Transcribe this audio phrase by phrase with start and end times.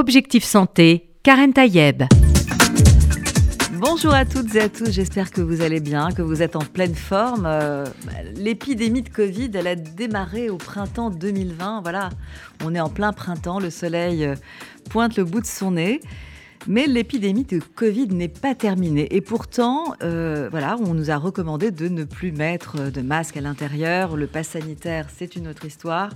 [0.00, 2.04] Objectif Santé, Karen Tayeb.
[3.74, 6.64] Bonjour à toutes et à tous, j'espère que vous allez bien, que vous êtes en
[6.64, 7.44] pleine forme.
[7.44, 7.84] Euh,
[8.34, 11.82] l'épidémie de Covid, elle a démarré au printemps 2020.
[11.82, 12.08] Voilà,
[12.64, 14.36] on est en plein printemps, le soleil euh,
[14.88, 16.00] pointe le bout de son nez.
[16.66, 19.14] Mais l'épidémie de Covid n'est pas terminée.
[19.14, 23.42] Et pourtant, euh, voilà, on nous a recommandé de ne plus mettre de masque à
[23.42, 24.16] l'intérieur.
[24.16, 26.08] Le pass sanitaire, c'est une autre histoire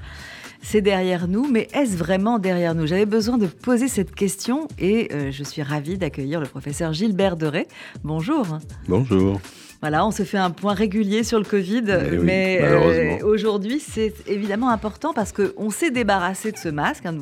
[0.65, 2.87] c'est derrière nous, mais est-ce vraiment derrière nous?
[2.87, 7.37] J'avais besoin de poser cette question et euh, je suis ravie d'accueillir le professeur Gilbert
[7.37, 7.67] Deray.
[8.03, 8.59] Bonjour.
[8.89, 9.41] Bonjour.
[9.83, 11.85] Voilà, on se fait un point régulier sur le Covid,
[12.23, 17.05] mais, euh, aujourd'hui c'est évidemment important parce qu'on s'est débarrassé de ce masque.
[17.05, 17.19] Hein,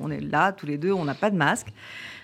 [0.00, 1.68] on est là tous les deux, on n'a pas de masque,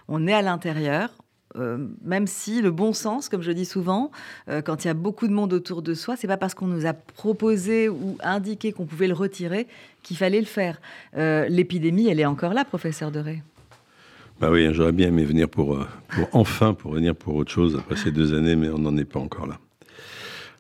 [0.09, 1.11] on est à l'intérieur,
[1.57, 4.11] euh, même si le bon sens, comme je dis souvent,
[4.49, 6.67] euh, quand il y a beaucoup de monde autour de soi, c'est pas parce qu'on
[6.67, 9.67] nous a proposé ou indiqué qu'on pouvait le retirer
[10.09, 10.81] qu'il fallait le faire.
[11.17, 13.43] Euh, l'épidémie, elle est encore là, professeur Deray.
[14.41, 17.97] Bah oui, j'aurais bien aimé venir pour, pour enfin pour venir pour autre chose après
[17.97, 19.59] ces deux années, mais on n'en est pas encore là.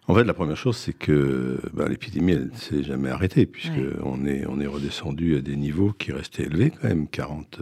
[0.06, 4.24] En fait, la première chose, c'est que bah, l'épidémie, elle ne s'est jamais arrêtée, puisqu'on
[4.26, 7.60] est, on est redescendu à des niveaux qui restaient élevés quand même, 40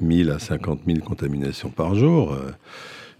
[0.00, 2.50] 1000 à 50 000 contaminations par jour euh,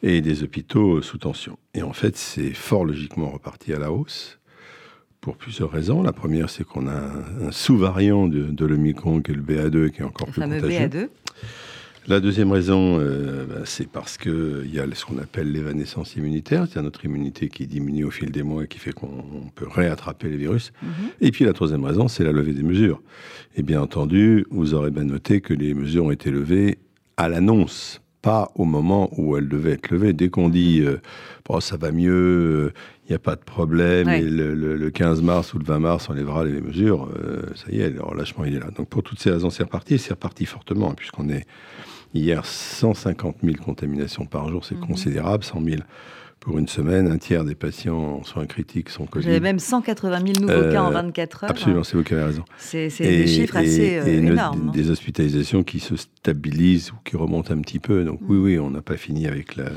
[0.02, 1.58] et des hôpitaux sous tension.
[1.74, 4.40] Et en fait, c'est fort logiquement reparti à la hausse
[5.22, 6.02] pour plusieurs raisons.
[6.02, 7.00] La première, c'est qu'on a
[7.46, 10.68] un, sous-variant de, de l'Omicron, qui est le BA2, qui est encore plus contagieux.
[10.68, 11.08] BA2.
[12.08, 16.62] La deuxième raison, euh, bah, c'est parce qu'il y a ce qu'on appelle l'évanescence immunitaire,
[16.62, 20.28] c'est-à-dire notre immunité qui diminue au fil des mois et qui fait qu'on peut réattraper
[20.28, 20.72] les virus.
[20.82, 20.90] Mhm.
[21.20, 23.00] Et puis la troisième raison, c'est la levée des mesures.
[23.54, 26.78] Et bien entendu, vous aurez bien noté que les mesures ont été levées
[27.16, 30.12] à l'annonce, pas au moment où elles devaient être levées.
[30.12, 31.00] Dès qu'on dit euh,
[31.48, 35.58] bon, ça va mieux, il n'y a pas de problème, et le, 15 mars ou
[35.58, 38.60] le 20 mars, on lèvera les mesures, euh, ça y est, le relâchement il est
[38.60, 38.70] là.
[38.76, 41.46] Donc pour toutes ces raisons, c'est reparti, c'est reparti fortement, hein, puisqu'on est
[42.14, 44.86] Hier, 150 000 contaminations par jour, c'est mhm.
[44.86, 45.76] considérable, 100 000
[46.40, 47.10] pour une semaine.
[47.10, 49.24] Un tiers des patients en soins critiques sont Covid.
[49.24, 51.50] J'avais même 180 000 nouveaux cas en 24 euh, heures.
[51.50, 52.44] Absolument, c'est vous qui avez raison.
[52.58, 54.68] C'est des chiffres assez euh, énormes.
[54.68, 54.72] Hein.
[54.72, 58.04] Des hospitalisations qui se stabilisent ou qui remontent un petit peu.
[58.04, 58.44] Donc oui, mhm.
[58.44, 59.70] oui, on n'a pas fini avec la,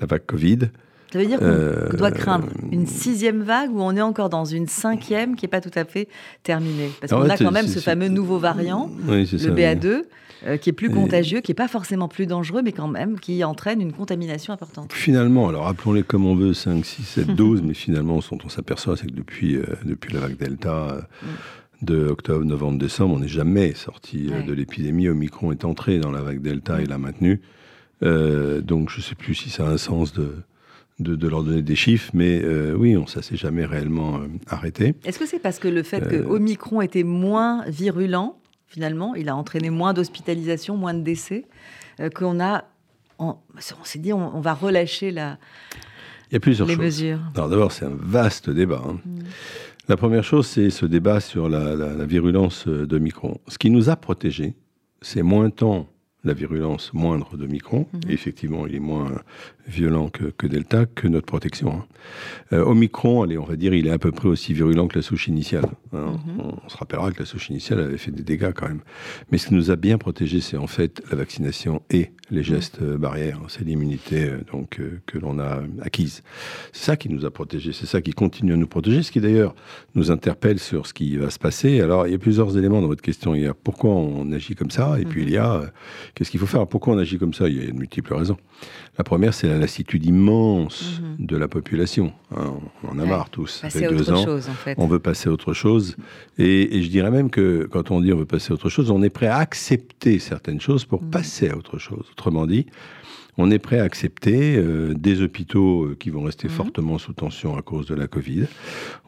[0.00, 0.70] la vague Covid.
[1.12, 4.66] Ça veut dire qu'on doit craindre une sixième vague ou on est encore dans une
[4.66, 6.08] cinquième qui n'est pas tout à fait
[6.42, 10.02] terminée Parce qu'on a quand même ce fameux nouveau variant, le BA2,
[10.46, 13.42] euh, qui est plus contagieux, qui n'est pas forcément plus dangereux, mais quand même qui
[13.42, 14.92] entraîne une contamination importante.
[14.92, 18.48] Finalement, alors appelons-les comme on veut, 5, 6, 7 doses, mais finalement, ce dont on
[18.48, 21.86] s'aperçoit, c'est que depuis, euh, depuis la vague Delta, euh, mm.
[21.86, 25.08] de octobre, novembre, décembre, on n'est jamais sorti de l'épidémie.
[25.08, 27.40] Omicron est entré dans la vague Delta et l'a maintenu.
[28.02, 30.34] donc je ne sais plus si ça a un sens de,
[30.98, 34.94] de, leur donner des chiffres, mais euh, oui, on, ça s'est jamais réellement euh, arrêté.
[35.04, 39.28] Est-ce que c'est parce que le fait que euh, Omicron était moins virulent, finalement, il
[39.28, 41.44] a entraîné moins d'hospitalisation, moins de décès,
[42.14, 42.64] qu'on a,
[43.18, 43.36] on,
[43.84, 45.38] s'est dit, on, va relâcher la,
[46.30, 46.84] il y a plusieurs les choses.
[46.84, 47.18] mesures.
[47.34, 48.82] Alors d'abord, c'est un vaste débat.
[48.86, 48.98] Hein.
[49.04, 49.18] Mm.
[49.88, 53.40] La première chose, c'est ce débat sur la, la, la virulence d'Omicron.
[53.48, 54.54] Ce qui nous a protégés,
[55.00, 55.88] c'est moins tant
[56.24, 57.86] la virulence moindre de Micron.
[57.92, 58.10] Mhm.
[58.10, 59.12] effectivement, il est moins
[59.68, 61.72] violent que, Delta, que notre protection.
[61.72, 61.84] Hein.
[62.52, 65.02] Euh, Omicron, allez, on va dire, il est à peu près aussi virulent que la
[65.02, 65.66] souche initiale.
[65.92, 66.16] Hein.
[66.26, 66.40] Mhm.
[66.40, 68.80] on, se rappellera que la souche initiale avait fait des dégâts quand même.
[69.30, 72.44] Mais ce qui nous a bien protégés, c'est en fait la vaccination et les mhm.
[72.44, 73.40] gestes euh, barrières.
[73.48, 76.22] C'est l'immunité euh, donc que l'on a acquise.
[76.72, 77.72] C'est ça qui nous a protégés.
[77.72, 79.02] C'est ça qui continue à nous protéger.
[79.02, 79.54] Ce qui d'ailleurs
[79.94, 81.80] nous interpelle sur ce qui va se passer.
[81.80, 83.34] Alors, il y a plusieurs éléments dans votre question.
[83.34, 85.70] Il y a pourquoi on agit comme ça, et puis il y a
[86.18, 86.66] qu'est-ce qu'il faut faire?
[86.66, 87.48] Pourquoi on agit comme ça?
[87.48, 88.36] Il y a de multiples raisons.
[88.98, 91.26] La première, c'est la lassitude immense mhm.
[91.26, 92.12] de la population.
[92.36, 93.60] Hein, on en a marre tous.
[93.60, 94.24] Ça fait deux ans.
[94.24, 94.74] Chose, en fait.
[94.78, 95.96] On veut passer à autre chose.
[96.36, 99.00] Et, je dirais même que quand on dit on veut passer à autre chose, on
[99.02, 101.10] est prêt à accepter certaines choses pour mhm.
[101.10, 102.06] passer à autre chose.
[102.10, 102.66] Autrement dit,
[103.38, 106.54] on est prêt à accepter euh, des hôpitaux euh, qui vont rester mhm.
[106.54, 108.46] fortement sous tension à cause de la Covid.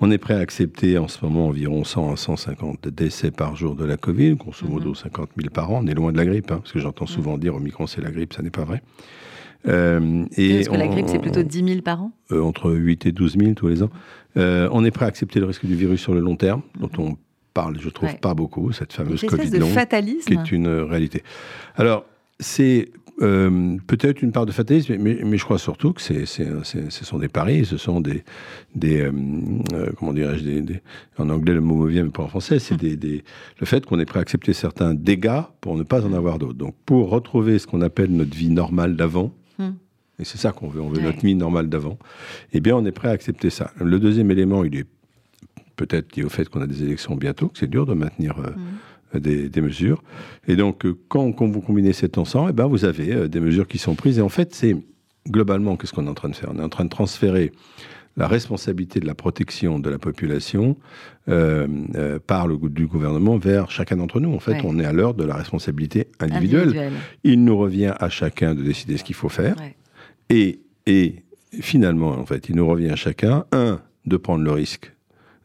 [0.00, 3.74] On est prêt à accepter en ce moment environ 100 à 150 décès par jour
[3.74, 5.80] de la Covid, grosso modo 50 000 par an.
[5.82, 8.00] On est loin de la grippe, hein, parce que j'entends souvent dire au micron c'est
[8.00, 8.82] la grippe, ça n'est pas vrai.
[9.68, 12.12] Euh, et Parce que la grippe, c'est plutôt 10 000 par an?
[12.32, 13.90] Euh, Entre 8 et 12 000 tous les ans.
[14.36, 17.16] On est prêt à accepter le risque du virus sur le long terme, dont on
[17.52, 20.24] parle, je trouve, pas beaucoup, cette fameuse Covid long, fatalisme.
[20.24, 21.22] qui est une réalité.
[21.74, 22.06] Alors,
[22.40, 22.88] c'est
[23.20, 27.64] peut-être une part de fatalisme, mais, je crois surtout que c'est, ce sont des paris,
[27.64, 28.24] ce sont des,
[28.74, 29.10] des
[29.96, 30.80] comment dirais-je, des,
[31.18, 33.22] en anglais le mot me vient, mais pas en français, c'est des,
[33.58, 36.58] le fait qu'on est prêt à accepter certains dégâts pour ne pas en avoir d'autres.
[36.58, 39.72] Donc, pour retrouver ce qu'on appelle notre vie normale d'avant, Hmm.
[40.18, 40.80] Et c'est ça qu'on veut.
[40.80, 41.98] On veut notre vie normale d'avant.
[42.52, 43.70] Eh bien, on est prêt à accepter ça.
[43.78, 44.86] Le deuxième élément, il est
[45.76, 48.50] peut-être lié au fait qu'on a des élections bientôt, que c'est dur de maintenir euh,
[48.50, 48.78] hmm.
[49.14, 50.02] Des, mesures.
[50.46, 53.78] Et donc, quand, quand, vous combinez cet ensemble, eh ben, vous avez des mesures qui
[53.78, 54.18] sont prises.
[54.18, 54.76] Et en fait, c'est
[55.28, 56.50] globalement, qu'est-ce qu'on est en train de faire?
[56.54, 57.52] On est en train de transférer
[58.16, 60.76] la responsabilité de la protection de la population
[61.28, 64.34] euh, euh, par le du gouvernement vers chacun d'entre nous.
[64.34, 66.92] En fait, on est à l'heure de la responsabilité individuelle.
[67.24, 69.56] Il nous revient à chacun de décider ce qu'il faut faire.
[70.28, 71.24] Et, et
[71.60, 74.92] finalement, en fait, il nous revient à chacun, un, de prendre le risque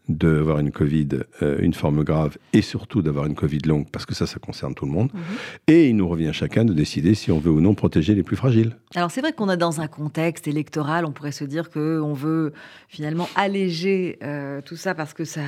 [0.07, 1.07] d'avoir une Covid,
[1.41, 4.75] euh, une forme grave, et surtout d'avoir une Covid longue, parce que ça, ça concerne
[4.75, 5.09] tout le monde.
[5.13, 5.21] Mhm.
[5.67, 8.35] Et il nous revient chacun de décider si on veut ou non protéger les plus
[8.35, 8.75] fragiles.
[8.95, 12.53] Alors c'est vrai qu'on est dans un contexte électoral, on pourrait se dire qu'on veut
[12.87, 15.41] finalement alléger euh, tout ça parce que ça,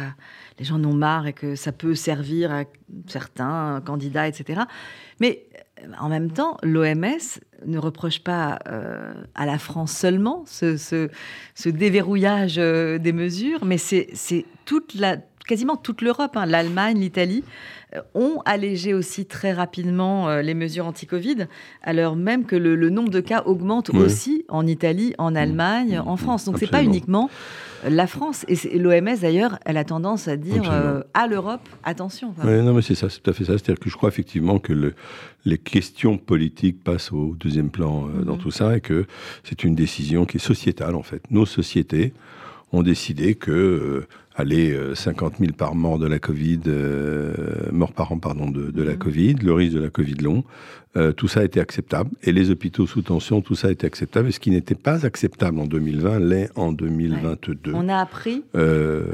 [0.60, 2.64] les gens en ont marre et que ça peut servir à
[3.08, 4.62] certains candidats, etc.
[5.20, 5.47] Mais
[6.00, 11.10] en même temps, l'OMS ne reproche pas euh, à la France seulement ce,
[11.66, 16.46] déverrouillage euh, des mesures, mais c'est toute la, quasiment toute l'Europe, hein.
[16.46, 17.44] l'Allemagne, l'Italie,
[18.14, 21.48] ont allégé aussi très rapidement les mesures anti-Covid,
[21.82, 25.38] alors même que le, nombre de cas augmente aussi en Italie, en mmh.
[25.38, 26.18] Allemagne, en mmh.
[26.18, 26.46] France.
[26.46, 27.30] Donc ce n'est pas uniquement
[27.84, 32.34] la France, et l'OMS d'ailleurs, elle a tendance à dire euh, à l'Europe, attention.
[32.44, 33.54] non, mais c'est ça, c'est tout à fait ça.
[33.54, 34.94] C'est-à-dire que je crois effectivement que
[35.46, 39.06] les questions politiques passent au deuxième plan euh, dans tout ça et que
[39.44, 41.22] c'est une décision qui est sociétale en fait.
[41.30, 42.14] Nos sociétés
[42.72, 44.08] ont décidé que euh,
[44.38, 46.60] aller 50 000 par mort de la Covid,
[47.72, 48.98] mort par an pardon de, la mhm.
[48.98, 50.44] Covid, le risque de la Covid long,
[50.98, 52.10] euh, tout ça a été acceptable.
[52.24, 54.30] Et les hôpitaux sous tension, tout ça a été acceptable.
[54.30, 57.74] Et ce qui n'était pas acceptable en 2020 l'est en 2022.
[57.74, 59.06] On a appris euh,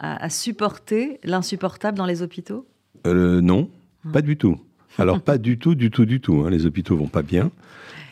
[0.00, 2.66] à, supporter l'insupportable dans les hôpitaux?
[3.06, 3.70] Euh, Non,
[4.04, 4.10] ah.
[4.12, 4.58] pas du tout.
[4.98, 6.44] Alors pas du tout, du tout, du tout.
[6.44, 6.50] Hein.
[6.50, 7.50] Les hôpitaux vont pas bien.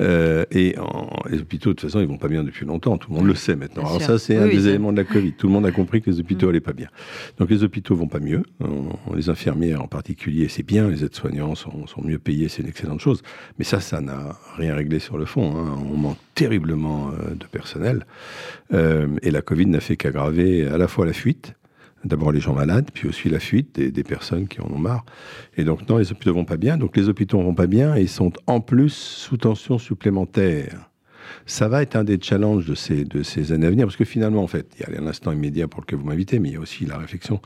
[0.02, 0.75] Euh, et
[1.31, 2.99] les hôpitaux, de toute façon, ils vont pas bien depuis longtemps.
[2.99, 3.87] Tout le monde le sait maintenant.
[3.87, 5.32] Alors ça, c'est un des éléments de la Covid.
[5.32, 6.62] Tout le monde a compris que les hôpitaux n'allaient mm.
[6.62, 6.88] pas bien.
[7.38, 8.43] Donc les hôpitaux vont pas mieux.
[9.14, 10.88] les infirmières en particulier, c'est bien.
[10.88, 13.22] Les aides-soignants sont, mieux payés, c'est une excellente chose.
[13.58, 15.56] Mais ça, ça n'a rien réglé sur le fond.
[15.56, 15.78] Hein.
[15.93, 18.06] On manque terriblement euh, de personnel.
[18.72, 21.54] Euh, et la Covid n'a fait qu'aggraver à la fois la fuite,
[22.04, 25.04] D'abord les gens malades, puis aussi la fuite des, personnes qui en ont marre.
[25.56, 26.76] Et donc non, les hôpitaux vont pas bien.
[26.76, 30.90] Donc les hôpitaux vont pas bien et sont en plus sous tension supplémentaire.
[31.46, 34.04] Ça va être un des challenges de ces, de ces années à venir, parce que
[34.04, 36.56] finalement, en fait, il y a l'instant immédiat pour lequel vous m'invitez, mais il y
[36.56, 37.40] a aussi la réflexion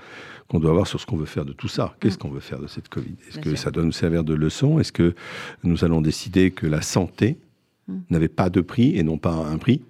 [0.49, 1.95] qu'on doit avoir sur ce qu'on veut faire de tout ça.
[2.01, 2.19] Qu'est-ce mm.
[2.19, 3.15] qu'on veut faire de cette Covid?
[3.29, 4.79] Est-ce que ça doit nous servir de leçon?
[4.79, 5.15] Est-ce que
[5.65, 7.37] nous allons décider que la santé
[7.89, 7.99] mm.
[8.11, 9.83] n'avait pas de prix et non pas un prix?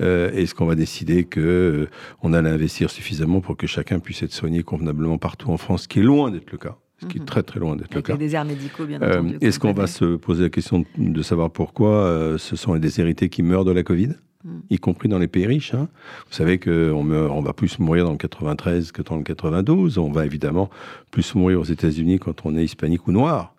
[0.00, 1.86] Euh, Est-ce qu'on va décider qu'on euh,
[2.22, 5.88] on allait investir suffisamment pour que chacun puisse être soigné convenablement partout en France, ce
[5.88, 7.26] qui est loin d'être le cas ce qui est mhm.
[7.26, 8.12] très très loin d'être le cas.
[8.12, 9.36] Avec les déserts médicaux, bien euh, entendu.
[9.40, 13.42] Est-ce qu'on va se poser la question de savoir pourquoi ce sont les déshérités qui
[13.42, 14.10] meurent de la Covid
[14.44, 14.62] mhm.
[14.70, 15.74] y compris dans les pays riches.
[15.74, 15.88] Hein.
[16.28, 19.98] Vous savez qu'on on va plus mourir dans le 93 que dans le 92.
[19.98, 20.70] On va évidemment
[21.10, 23.53] plus mourir aux États-Unis quand on est hispanique ou noir.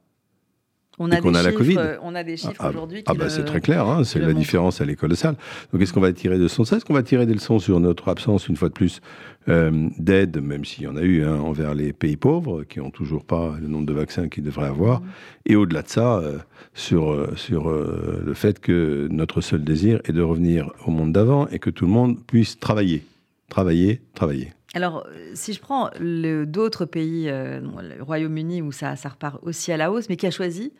[0.98, 1.78] On a, la Covid.
[2.04, 3.04] on a des chiffres ah, aujourd'hui.
[3.06, 5.36] Ah, bah, c'est très clair, hein, c'est la différence, l'école de salle.
[5.74, 6.64] Donc, est-ce qu'on va tirer des leçons?
[6.64, 9.02] De ça Est-ce qu'on va tirer des leçons sur notre absence, une fois de plus,
[9.50, 12.92] euh, d'aide, même s'il y en a eu, hein, envers les pays pauvres, qui n'ont
[12.92, 15.02] toujours pas le nombre de vaccins qu'ils devraient avoir?
[15.02, 15.06] Mmh.
[15.48, 16.38] Et au-delà de ça, euh,
[16.74, 21.48] sur, euh, sur le fait que notre seul désir est de revenir au monde d'avant
[21.48, 23.04] et que tout le monde puisse travailler,
[23.50, 24.55] travailler, travailler.
[24.74, 30.10] Alors, si je prends d'autres pays, le Royaume-Uni, où ça, repart aussi à la hausse,
[30.10, 30.74] mais qui a choisi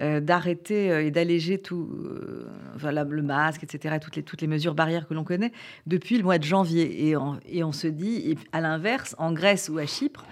[0.00, 2.46] euh, d'arrêter euh, et d'alléger tout, euh,
[2.90, 5.52] le masque, etc., toutes les, mesures barrières que l'on connaît
[5.86, 7.08] depuis le mois de janvier.
[7.10, 10.24] Et on se dit, à l'inverse, en Grèce ou à Chypre,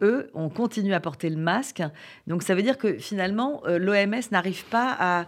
[0.00, 1.82] eux, on continue à porter le masque.
[2.28, 5.26] Donc ça veut dire que finalement, l'OMS n'arrive pas à,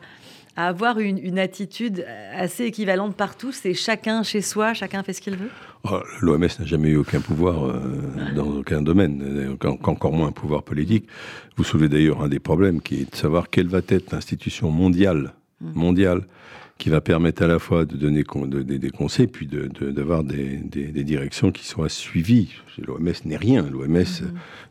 [0.67, 3.53] avoir une, une, attitude assez équivalente partout.
[3.53, 5.51] C'est chacun chez soi, chacun fait ce qu'il veut.
[5.85, 7.81] Oh, L'OMS n'a jamais eu aucun pouvoir euh,
[8.35, 11.07] dans aucun domaine, encore moins un pouvoir politique.
[11.57, 15.35] Vous soulevez d'ailleurs un des problèmes qui est de savoir quelle va être l'institution mondiale,
[15.61, 15.71] mm.
[15.75, 16.23] mondiale
[16.79, 21.05] qui va permettre à la fois de donner des conseils, puis d'avoir de, des, des,
[21.05, 22.55] directions qui soient suivies.
[22.87, 23.67] L'OMS n'est rien.
[23.69, 23.89] L'OMS.
[23.89, 24.05] Mhm.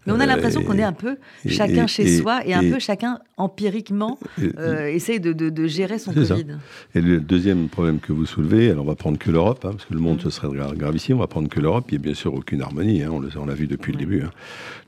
[0.06, 3.20] Mais on a l'impression qu'on est un peu chacun chez soi et, un peu chacun
[3.36, 4.18] empiriquement
[4.58, 6.46] euh, essaye de, gérer son Covid.
[6.96, 9.84] Et le deuxième problème que vous soulevez, alors on va prendre que l'Europe, hein, parce
[9.84, 11.88] que le monde ce serait grave ici, on va prendre que l'Europe.
[11.90, 13.04] Il n'y a bien sûr aucune harmonie.
[13.04, 14.22] Hein, on l'a vu depuis le début.
[14.22, 14.32] Hein.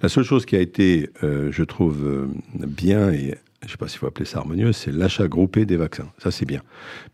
[0.02, 2.28] La seule chose qui a été, euh, je trouve, euh,
[2.66, 5.78] bien et je ne sais pas s'il faut appeler ça harmonieux, c'est l'achat groupé des
[5.78, 6.12] vaccins.
[6.18, 6.62] Ça, c'est bien.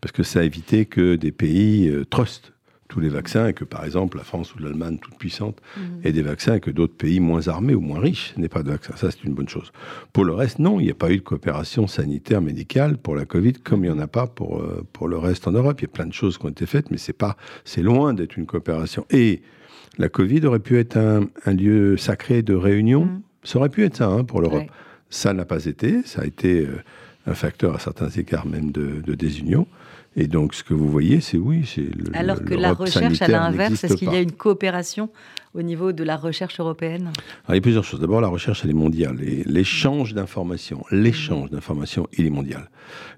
[0.00, 2.52] Parce que ça a évité que des pays euh, trustent
[2.88, 5.80] tous les vaccins et que, par exemple, la France ou l'Allemagne, toute puissante, mmh.
[6.04, 8.70] ait des vaccins et que d'autres pays moins armés ou moins riches n'aient pas de
[8.70, 8.94] vaccins.
[8.96, 9.72] Ça, c'est une bonne chose.
[10.12, 13.24] Pour le reste, non, il n'y a pas eu de coopération sanitaire médicale pour la
[13.24, 15.80] Covid comme il n'y en a pas pour, euh, pour le reste en Europe.
[15.80, 18.14] Il y a plein de choses qui ont été faites, mais c'est pas, c'est loin
[18.14, 19.04] d'être une coopération.
[19.10, 19.42] Et
[19.98, 23.06] la Covid aurait pu être un, lieu sacré de réunion.
[23.06, 24.66] Mmh Ça aurait pu être ça hein, pour l'Europe.
[25.10, 26.02] Ça n'a pas été.
[26.04, 26.82] Ça a été euh,
[27.26, 29.66] un facteur à certains égards même de, de désunion.
[30.18, 32.04] Et donc, ce que vous voyez, c'est oui, c'est le.
[32.14, 35.10] Alors que la recherche, à l'inverse, est-ce qu'il y a une coopération
[35.52, 37.12] au niveau de la recherche européenne?
[37.50, 38.00] Il y a plusieurs choses.
[38.00, 39.18] D'abord, la recherche, elle est mondiale.
[39.44, 42.70] L'échange d'informations, l'échange d'informations, il est mondial.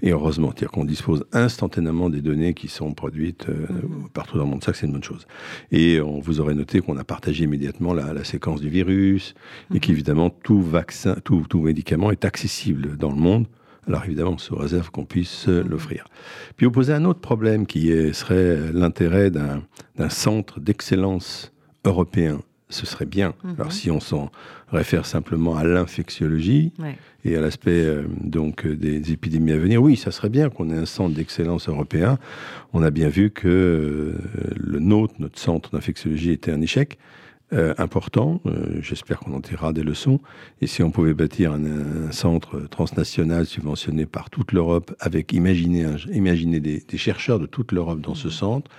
[0.03, 4.09] Et heureusement, c'est-à-dire qu'on dispose instantanément des données qui sont produites euh, mhm.
[4.13, 4.65] partout dans le monde.
[4.65, 5.27] Ça, c'est une bonne chose.
[5.71, 9.35] Et on vous aurait noté qu'on a partagé immédiatement la, séquence du virus
[9.71, 9.81] et mhm.
[9.81, 13.47] qu'évidemment, tout vaccin, tout, tout médicament est accessible dans le monde
[13.89, 15.69] alors évidemment, sous réserve qu'on puisse mhm.
[15.69, 16.05] l'offrir.
[16.57, 21.53] Puis vous posez un autre problème qui serait l'intérêt d'un centre d'excellence
[21.85, 22.41] européen.
[22.71, 23.35] Ce serait bien.
[23.43, 23.55] Mhm.
[23.59, 24.31] Alors si on s'en
[24.71, 26.73] réfère simplement à l'infectiologie
[27.25, 30.77] et à l'aspect euh, donc des épidémies à venir, oui, ça serait bien qu'on ait
[30.77, 32.19] un centre d'excellence européen.
[32.75, 34.15] On a bien vu que euh,
[34.57, 36.99] le nôtre, notre centre d'infectiologie, était un échec.
[37.55, 38.43] Euh, important.
[38.45, 40.21] Euh, j'espère qu'on en tirera des leçons.
[40.61, 46.61] Et si on pouvait bâtir un, centre transnational subventionné par toute l'Europe, avec imaginer, imaginer
[46.61, 48.71] des, chercheurs de toute l'Europe dans ce centre,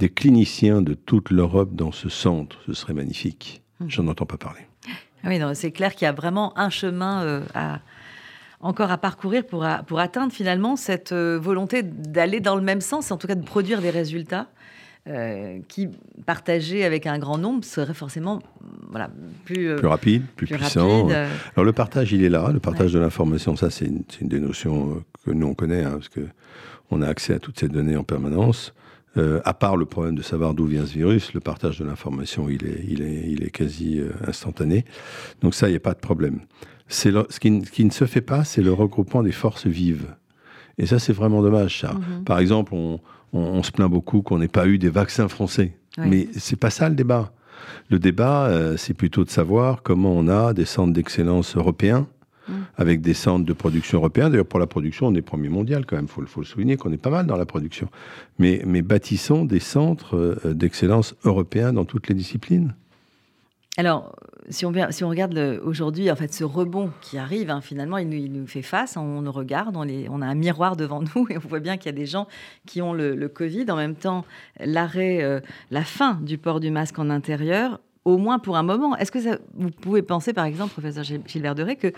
[0.00, 3.62] des cliniciens de toute l'Europe dans ce centre, ce serait magnifique.
[3.78, 3.84] Mmh.
[3.88, 4.62] J'en entends pas parler.
[5.22, 7.80] Ah oui, c'est clair qu'il y a vraiment un chemin euh, à
[8.64, 13.16] encore à parcourir pour, pour atteindre finalement cette volonté d'aller dans le même sens, en
[13.16, 14.46] tout cas de produire des résultats.
[15.08, 15.88] Euh, qui,
[16.26, 18.40] partagé avec un grand nombre, serait forcément
[18.88, 19.10] voilà,
[19.44, 21.10] plus, euh, plus rapide, plus, puissant.
[21.10, 21.28] Euh.
[21.56, 25.02] Alors le partage, il est là, le partage de l'information, ça c'est une, des notions
[25.24, 26.20] que nous on connaît, hein, parce que
[26.92, 28.74] on a accès à toutes ces données en permanence.
[29.16, 32.64] à part le problème de savoir d'où vient ce virus, le partage de l'information, il
[32.64, 34.84] est, il, est, il est quasi instantané.
[35.40, 36.42] Donc ça, il n'y a pas de problème.
[36.86, 40.14] C'est ce, qui, qui, ne se fait pas, c'est le regroupement des forces vives.
[40.78, 41.88] Et ça, c'est vraiment dommage, ça.
[41.88, 42.24] Mm-hmm.
[42.24, 43.00] Par exemple, on,
[43.32, 45.76] on, se plaint beaucoup qu'on n'ait pas eu des vaccins français.
[45.98, 47.32] Mais c'est pas ça le débat.
[47.90, 52.08] Le débat, euh, c'est plutôt de savoir comment on a des centres d'excellence européens,
[52.48, 52.52] mm.
[52.76, 54.30] avec des centres de production européens.
[54.30, 56.76] D'ailleurs, pour la production, on est premier mondial quand même, il faut, faut, le souligner,
[56.76, 57.88] qu'on est pas mal dans la production.
[58.38, 62.74] Mais, mais bâtissons des centres euh, d'excellence européens dans toutes les disciplines.
[63.76, 64.16] Alors,
[64.48, 68.32] si on, si on regarde aujourd'hui, en fait, ce rebond qui arrive, hein, finalement, il
[68.32, 71.48] nous, fait face, on nous regarde, on, on, a un miroir devant nous et on
[71.48, 72.26] voit bien qu'il y a des gens
[72.66, 73.70] qui ont le, Covid.
[73.70, 74.24] En même temps,
[74.60, 78.96] l'arrêt, euh, la fin du port du masque en intérieur, au moins pour un moment.
[78.96, 81.92] Est-ce que vous pouvez penser, par exemple, professeur Gilbert Deré, que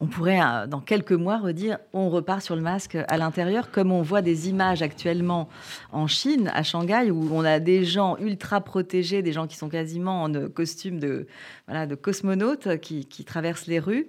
[0.00, 3.90] on pourrait, euh, dans quelques mois, redire on repart sur le masque à l'intérieur, comme
[3.90, 5.48] on voit des images actuellement
[5.92, 9.68] en Chine, à Shanghai, où on a des gens ultra protégés, des gens qui sont
[9.68, 11.26] quasiment en costume de,
[11.66, 14.06] voilà, de cosmonautes qui, qui traversent les rues.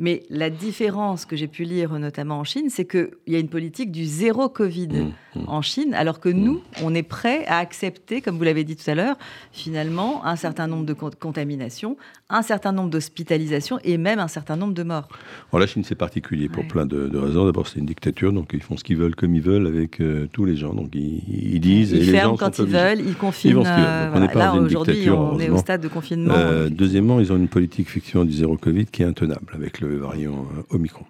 [0.00, 3.50] Mais la différence que j'ai pu lire notamment en Chine, c'est qu'il y a une
[3.50, 5.44] politique du zéro Covid mmh, mmh.
[5.46, 6.82] en Chine, alors que nous, mmh.
[6.82, 9.16] on est prêt à accepter, comme vous l'avez dit tout à l'heure,
[9.52, 11.98] finalement, un certain nombre de contaminations,
[12.30, 15.08] un certain nombre d'hospitalisations et même un certain nombre de morts.
[15.52, 17.44] la Chine, c'est particulier pour plein de, raisons.
[17.44, 20.28] D'abord, c'est une dictature, donc ils font ce qu'ils veulent comme ils veulent avec euh,
[20.32, 20.72] tous les gens.
[20.72, 21.92] Donc ils, disent.
[21.92, 23.62] Ils ferment quand ils veulent, ils confinent.
[23.66, 26.32] Euh, là, aujourd'hui, on est au stade de confinement.
[26.34, 29.89] Euh, deuxièmement, ils ont une politique effectivement du zéro Covid qui est intenable avec le
[29.96, 31.04] variant euh, Omicron.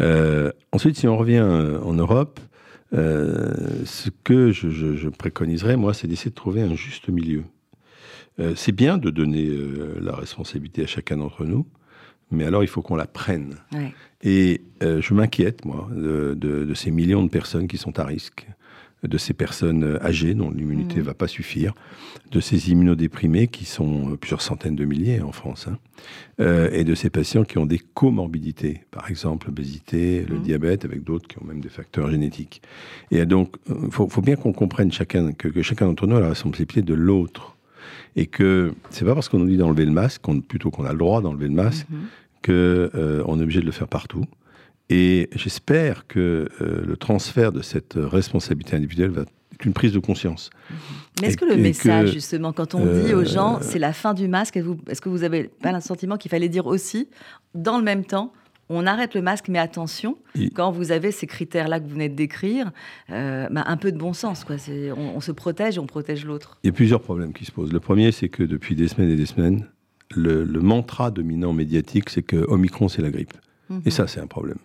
[0.00, 2.40] Euh, ensuite, si on revient euh, en Europe,
[2.92, 7.42] ce que je, préconiserais, moi, c'est d'essayer de trouver un juste milieu.
[8.54, 9.50] c'est bien de donner
[10.00, 11.66] la responsabilité à chacun d'entre nous,
[12.30, 13.56] mais alors il faut qu'on la prenne.
[14.22, 18.46] Et je m'inquiète, moi, de, ces millions de personnes qui sont à risque,
[19.06, 21.04] de ces personnes âgées dont l'immunité ne mmh.
[21.04, 21.74] va pas suffire,
[22.30, 25.78] de ces immunodéprimés qui sont euh, plusieurs centaines de milliers en France, hein,
[26.40, 30.42] euh, et de ces patients qui ont des comorbidités, par exemple l'obésité, le mmh.
[30.42, 32.62] diabète, avec d'autres qui ont même des facteurs génétiques.
[33.10, 36.28] Et donc, il euh, faut, bien qu'on comprenne chacun, que, chacun d'entre nous a la
[36.30, 37.56] responsabilité de l'autre.
[38.18, 40.98] Et que c'est pas parce qu'on nous dit d'enlever le masque, plutôt qu'on a le
[40.98, 41.96] droit d'enlever le masque, mmh.
[42.46, 44.24] qu'on est obligé de le faire partout.
[44.88, 49.32] Et j'espère que le transfert de cette responsabilité individuelle va être
[49.64, 50.50] une prise de conscience.
[51.20, 54.12] Mais est-ce que le message, justement, quand on dit aux gens euh, c'est la fin
[54.12, 57.08] du masque, est-ce que vous avez pas le sentiment qu'il fallait dire aussi,
[57.54, 58.32] dans le même temps,
[58.68, 60.18] on arrête le masque, mais attention,
[60.54, 62.72] quand vous avez ces critères-là que vous venez de décrire,
[63.10, 64.44] euh, bah, un peu de bon sens.
[64.44, 64.56] Quoi.
[64.68, 66.58] On, on, se protège et on protège l'autre.
[66.64, 67.72] Il y a plusieurs problèmes qui se posent.
[67.72, 69.66] Le premier, c'est que depuis des semaines et des semaines,
[70.14, 73.34] le, mantra dominant médiatique, c'est que Omicron, c'est la grippe.
[73.70, 73.82] Mhm.
[73.86, 74.58] Et ça, c'est un problème.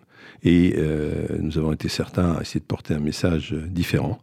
[0.44, 4.20] Et euh, nous avons été certains à essayer de porter un message différent.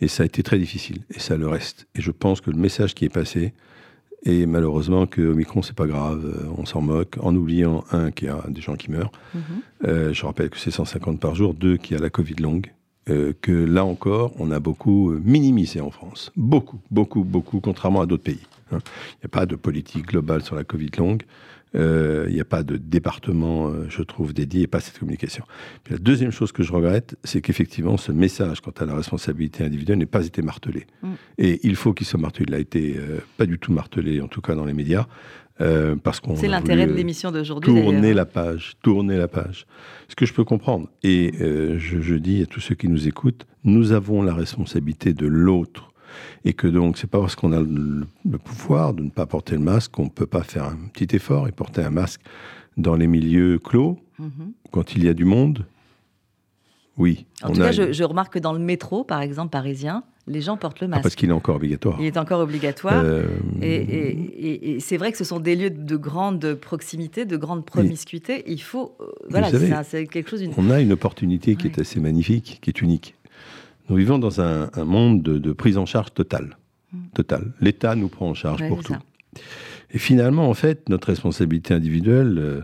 [0.00, 1.86] Et ça a été très difficile, et ça le reste.
[1.94, 3.52] Et je pense que le message qui est passé,
[4.24, 8.28] est malheureusement que Omicron, c'est pas grave, euh, on s'en moque, en oubliant, un, qu'il
[8.28, 9.12] y a des gens qui meurent.
[9.34, 9.42] Mhm.
[9.86, 11.54] Euh, je rappelle que c'est 150 par jour.
[11.54, 12.72] Deux, qu'il y a la Covid longue.
[13.10, 16.30] Euh, que là encore, on a beaucoup minimisé en France.
[16.36, 18.46] Beaucoup, beaucoup, beaucoup, contrairement à d'autres pays.
[18.70, 18.78] Hein.
[19.14, 21.22] Il n'y a pas de politique globale sur la Covid longue.
[21.74, 25.44] Euh, il n'y a pas de département, euh, je trouve, dédié et pas cette communication.
[25.90, 29.98] la deuxième chose que je regrette, c'est qu'effectivement, ce message quant à la responsabilité individuelle
[29.98, 30.86] n'ait pas été martelé.
[31.02, 31.12] Mm.
[31.38, 32.46] Et il faut qu'il soit martelé.
[32.48, 35.06] Il n'a été euh, pas du tout martelé, en tout cas dans les médias.
[36.02, 37.72] parce qu'on c'est l'intérêt de l'émission d'aujourd'hui.
[37.72, 39.66] Tourner la page, tourner la page.
[40.08, 40.88] Ce que je peux comprendre.
[41.04, 45.26] Et je, je dis à tous ceux qui nous écoutent, nous avons la responsabilité de
[45.26, 45.91] l'autre
[46.44, 48.06] et que donc c'est pas parce qu'on a le,
[48.38, 51.48] pouvoir de ne pas porter le masque qu'on ne peut pas faire un petit effort
[51.48, 52.20] et porter un masque
[52.76, 54.52] dans les milieux clos mhm.
[54.70, 55.66] quand il y a du monde.
[56.98, 57.26] Oui.
[57.42, 60.80] En tout cas, je, remarque que dans le métro, par exemple, parisien, les gens portent
[60.80, 61.02] le ah, masque.
[61.02, 61.96] parce qu'il est encore obligatoire.
[61.98, 63.02] Il est encore obligatoire.
[63.04, 63.26] Euh,
[63.60, 68.44] et, c'est vrai que ce sont des lieux de grande proximité, de grande promiscuité.
[68.46, 68.94] Il faut.
[69.00, 69.50] Euh, voilà,
[69.84, 70.44] c'est quelque chose.
[70.56, 73.14] On a une opportunité qui est assez magnifique, qui est unique.
[73.88, 76.56] Nous vivons dans un, monde de, prise en charge totale.
[76.92, 76.98] Mm.
[77.14, 77.52] Totale.
[77.60, 78.96] L'État nous prend en charge pour tout.
[79.92, 82.60] Et finalement, en fait, notre responsabilité individuelle, euh,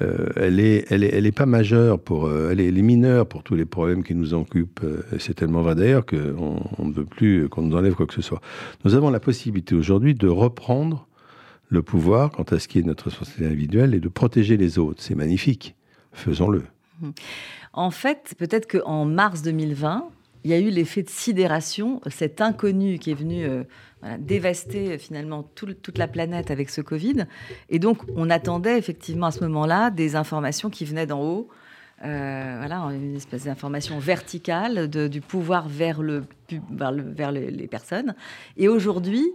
[0.00, 3.42] euh, elle, est, elle, est, elle est pas majeure, pour, euh, elle, est, mineure pour
[3.42, 4.84] tous les problèmes qui nous occupent.
[5.18, 8.22] c'est tellement vrai d'ailleurs qu'on on ne veut plus qu'on nous enlève quoi que ce
[8.22, 8.40] soit.
[8.84, 11.08] Nous avons la possibilité aujourd'hui de reprendre
[11.68, 15.02] le pouvoir quant à ce qui est notre responsabilité individuelle et de protéger les autres.
[15.02, 15.74] C'est magnifique.
[16.12, 16.62] Faisons-le.
[17.00, 17.10] Mm.
[17.72, 20.08] En fait, peut-être qu'en mars 2020,
[20.44, 23.44] il y a eu l'effet de sidération, cet inconnu qui est venu
[24.04, 27.26] euh, dévaster euh, finalement toute la planète avec ce Covid.
[27.68, 31.48] Et donc, on attendait effectivement à ce moment-là des informations qui venaient d'en haut.
[32.04, 36.22] Euh, voilà, une espèce d'information verticale du pouvoir vers, le,
[36.70, 38.14] vers, les personnes.
[38.56, 39.32] Et aujourd'hui,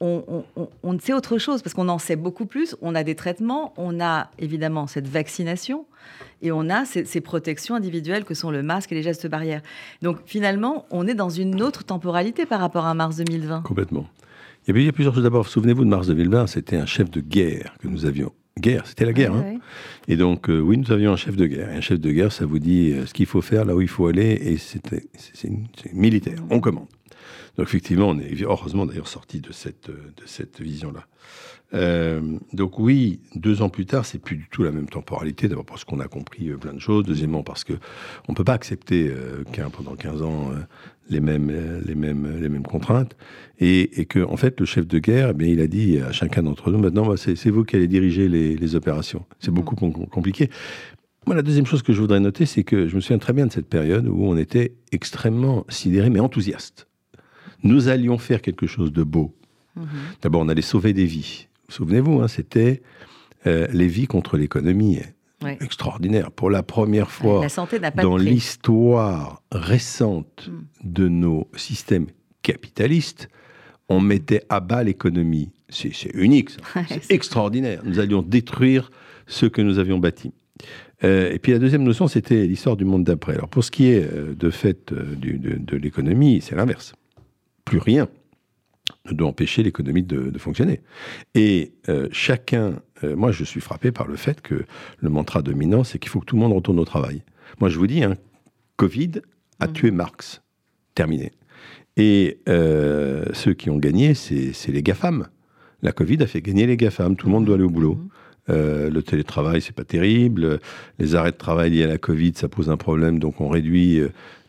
[0.00, 0.44] on,
[0.82, 2.74] on, sait autre chose parce qu'on en sait beaucoup plus.
[2.80, 5.84] On a des traitements, on a évidemment cette vaccination
[6.42, 9.62] et on a ces, protections individuelles que sont le masque et les gestes barrières.
[10.00, 13.62] Donc finalement, on est dans une autre temporalité par rapport à mars 2020.
[13.62, 14.06] Complètement.
[14.66, 15.22] Il y, a, plusieurs choses.
[15.22, 18.32] D'abord, souvenez-vous de mars 2020, c'était un chef de guerre que nous avions.
[18.58, 19.34] Guerre, c'était la guerre.
[19.34, 19.58] hein.
[20.06, 21.70] Et donc, euh, oui, nous avions un chef de guerre.
[21.70, 23.80] Et un chef de guerre, ça vous dit euh, ce qu'il faut faire, là où
[23.80, 24.82] il faut aller, et c'est
[25.94, 26.38] militaire.
[26.50, 26.88] On commande.
[27.56, 31.06] Donc effectivement, on est heureusement d'ailleurs sorti de cette, de cette vision-là.
[31.72, 32.20] Euh,
[32.52, 35.48] donc oui, deux ans plus tard, c'est plus du tout la même temporalité.
[35.48, 37.04] D'abord parce qu'on a compris euh, plein de choses.
[37.04, 37.74] Deuxièmement parce que
[38.28, 40.50] on peut pas accepter euh, pendant 15 ans
[41.08, 41.52] les mêmes
[41.84, 43.16] les mêmes les mêmes contraintes
[43.58, 46.42] et, et, que en fait le chef de guerre, eh il a dit à chacun
[46.42, 49.24] d'entre nous maintenant, bah, c'est vous qui allez diriger les, les opérations.
[49.38, 50.50] C'est beaucoup compliqué.
[51.26, 53.46] Moi, la deuxième chose que je voudrais noter, c'est que je me souviens très bien
[53.46, 56.89] de cette période où on était extrêmement sidéré, mais enthousiaste.
[57.62, 59.34] Nous allions faire quelque chose de beau.
[59.76, 59.86] Mhm.
[60.22, 61.48] D'abord, on allait sauver des vies.
[61.68, 62.82] Souvenez-vous, hein, c'était
[63.46, 64.98] euh, les vies contre l'économie.
[65.60, 66.30] Extraordinaire.
[66.30, 67.46] Pour la première fois
[67.96, 70.64] dans l'histoire récente mm.
[70.84, 72.08] de nos systèmes
[72.42, 73.30] capitalistes,
[73.88, 75.50] on mettait à bas l'économie.
[75.70, 76.50] C'est unique,
[76.88, 77.80] c'est extraordinaire.
[77.84, 78.90] Nous allions détruire
[79.26, 80.32] ce que nous avions bâti.
[81.04, 83.34] Euh, et puis la deuxième notion, c'était l'histoire du monde d'après.
[83.34, 86.92] Alors pour ce qui est euh, de fait de, de l'économie, c'est l'inverse.
[87.70, 88.08] Plus rien
[89.06, 90.80] ne doit empêcher l'économie de, fonctionner.
[91.36, 94.64] Et euh, chacun, euh, moi je suis frappé par le fait que
[94.98, 97.22] le mantra dominant, c'est qu'il faut que tout le monde retourne au travail.
[97.60, 98.16] Moi je vous dis, hein,
[98.76, 99.22] Covid
[99.60, 99.72] a mmh.
[99.72, 100.42] tué Marx.
[100.96, 101.30] Terminé.
[101.96, 105.28] Et euh, ceux qui ont gagné, c'est les GAFAM.
[105.82, 107.14] La Covid a fait gagner les GAFAM.
[107.14, 107.94] Tout le monde doit aller au boulot.
[107.94, 108.08] Mmh.
[108.48, 110.58] Euh, le télétravail, c'est pas terrible.
[110.98, 114.02] Les arrêts de travail liés à la Covid, ça pose un problème, donc on réduit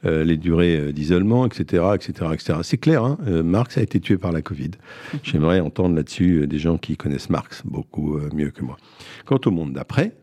[0.06, 2.60] euh, euh, les durées d'isolement, etc., etc., etc.
[2.64, 4.72] C'est clair, hein Marx a été tué par la Covid.
[5.24, 8.78] J'aimerais entendre là-dessus des gens qui connaissent Marx beaucoup mieux que moi.
[9.26, 10.14] Quant au monde d'après,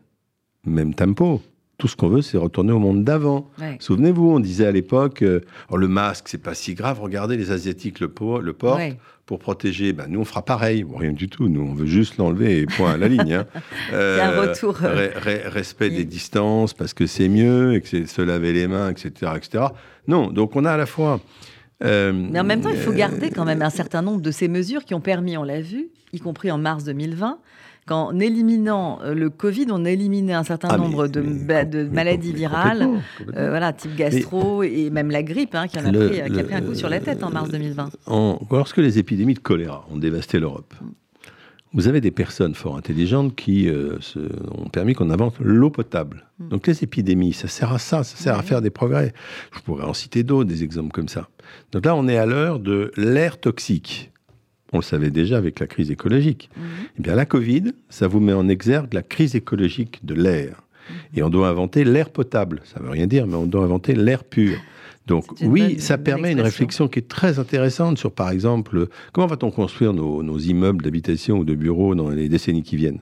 [0.65, 1.41] même tempo.
[1.79, 3.49] Tout ce qu'on veut, c'est retourner au monde d'avant.
[3.79, 5.23] Souvenez-vous, on disait à l'époque,
[5.69, 6.99] oh, le masque, c'est pas si grave.
[7.01, 8.11] Regardez, les Asiatiques le,
[8.41, 8.81] le portent
[9.29, 12.61] pour protéger, ben, nous on fera pareil, rien du tout, nous on veut juste l'enlever
[12.61, 13.33] et point à la ligne.
[13.33, 13.45] Hein.
[13.93, 14.75] Euh, un retour.
[14.75, 19.33] respect des distances parce que c'est mieux et que c'est se laver les mains, etc.,
[19.35, 19.65] etc.
[20.07, 21.19] Non, donc on a à la fois.
[21.83, 24.47] Euh, Mais en même temps, il faut garder quand même un certain nombre de ces
[24.47, 27.39] mesures qui ont permis, on l'a vu, y compris en mars 2020,
[27.89, 31.21] qu'en éliminant euh, le Covid, on a éliminé un certain ah, nombre de,
[31.91, 32.87] maladies virales,
[33.35, 36.87] euh, voilà, type gastro et même la grippe, hein, qui, a pris, un coup sur
[36.87, 37.89] la tête en mars 2020.
[38.51, 40.71] lorsque les épidémies de choléra ont dévasté l'Europe,
[41.73, 43.97] vous avez des personnes fort intelligentes qui euh,
[44.51, 46.27] ont permis qu'on invente l'eau potable.
[46.37, 46.49] Mm.
[46.49, 49.13] Donc les épidémies, ça sert à ça, ça sert à faire des progrès.
[49.51, 51.27] Je pourrais en citer d'autres, des exemples comme ça.
[51.71, 54.11] Donc là, on est à l'heure de l'air toxique
[54.73, 56.49] on le savait déjà avec la crise écologique.
[56.55, 56.63] Mhm.
[56.97, 60.61] Eh bien, la Covid, ça vous met en exergue la crise écologique de l'air.
[60.89, 60.95] Mhm.
[61.15, 62.61] Et on doit inventer l'air potable.
[62.65, 64.57] Ça ne veut rien dire, mais on doit inventer l'air pur.
[65.09, 69.49] Donc oui, ça permet une réflexion qui est très intéressante sur, par exemple, comment va-t-on
[69.49, 72.99] construire nos, immeubles d'habitation ou de bureaux dans les décennies qui viennent?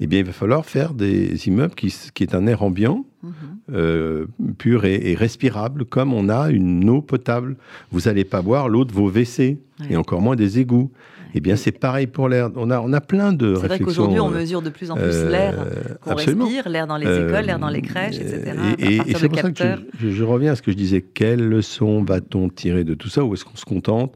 [0.00, 3.32] Eh bien, il va falloir faire des immeubles qui, qui est un air ambiant, mhm.
[3.74, 7.56] euh, pur et, respirable, comme on a une eau potable.
[7.90, 9.58] Vous n'allez pas boire l'eau de vos WC,
[9.90, 10.90] et encore moins des égouts.
[11.34, 12.50] Eh bien, c'est pareil pour l'air.
[12.56, 13.62] On a, on a plein de réflexions.
[13.62, 15.66] C'est vrai qu'aujourd'hui, on mesure de plus en plus euh, l'air
[16.00, 18.54] qu'on respire, l'air dans les écoles, l'air dans les crèches, etc.
[18.78, 19.64] Et, c'est pour ça que
[19.98, 21.02] je, reviens à ce que je disais.
[21.02, 23.24] Quelle leçon va-t-on tirer de tout ça?
[23.24, 24.14] Ou est-ce qu'on se contente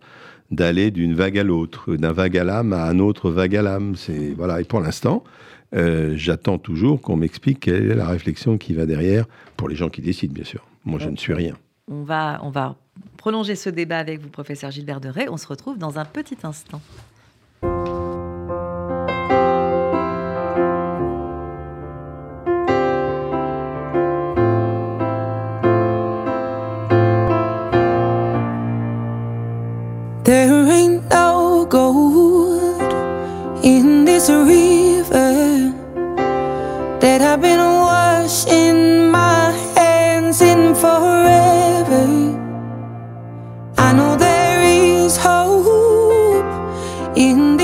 [0.50, 3.94] d'aller d'une vague à l'autre, d'un vague à l'âme à un autre vague à l'âme?
[3.96, 4.60] C'est voilà.
[4.60, 5.24] Et pour l'instant,
[5.74, 9.26] euh, j'attends toujours qu'on m'explique quelle est la réflexion qui va derrière,
[9.56, 10.66] pour les gens qui décident, bien sûr.
[10.84, 11.54] Moi, je ne suis rien.
[11.88, 12.76] On va, on va
[13.16, 15.28] prolonger ce débat avec vous, professeur Gilbert Deray.
[15.28, 16.80] On se retrouve dans un petit instant.
[43.88, 46.44] I know there is hope
[47.16, 47.55] in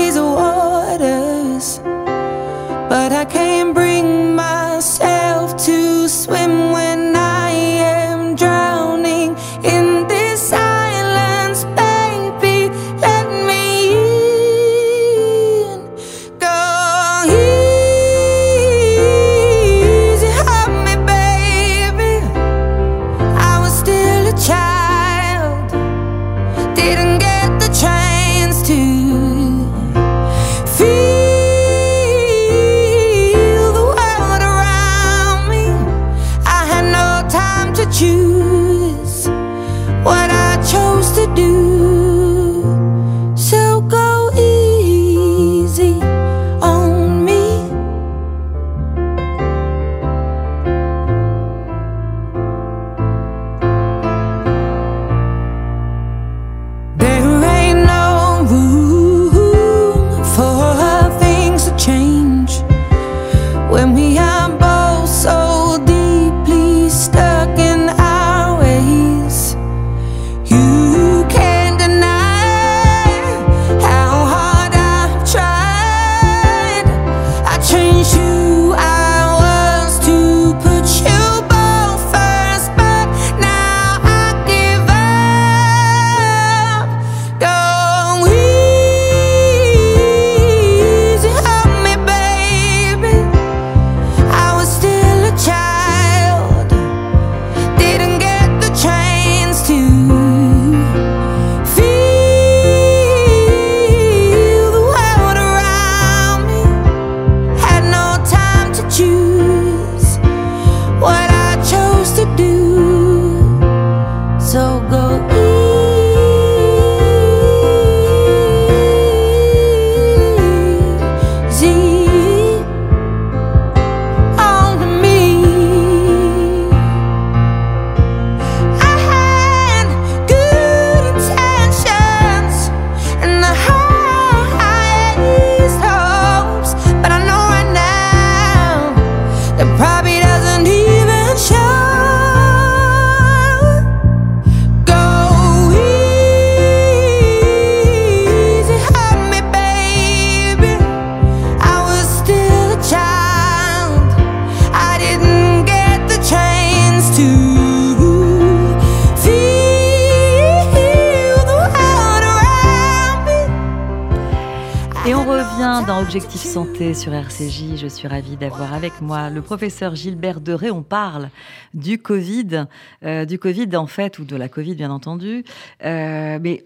[166.15, 167.75] Objectif Santé sur RCJ.
[167.75, 170.69] Je suis ravie d'avoir avec moi le professeur Gilbert Deray.
[170.69, 171.31] On parle
[171.73, 172.67] du Covid,
[173.03, 175.43] euh, du Covid en fait, ou de la Covid bien entendu,
[175.83, 176.65] euh, mais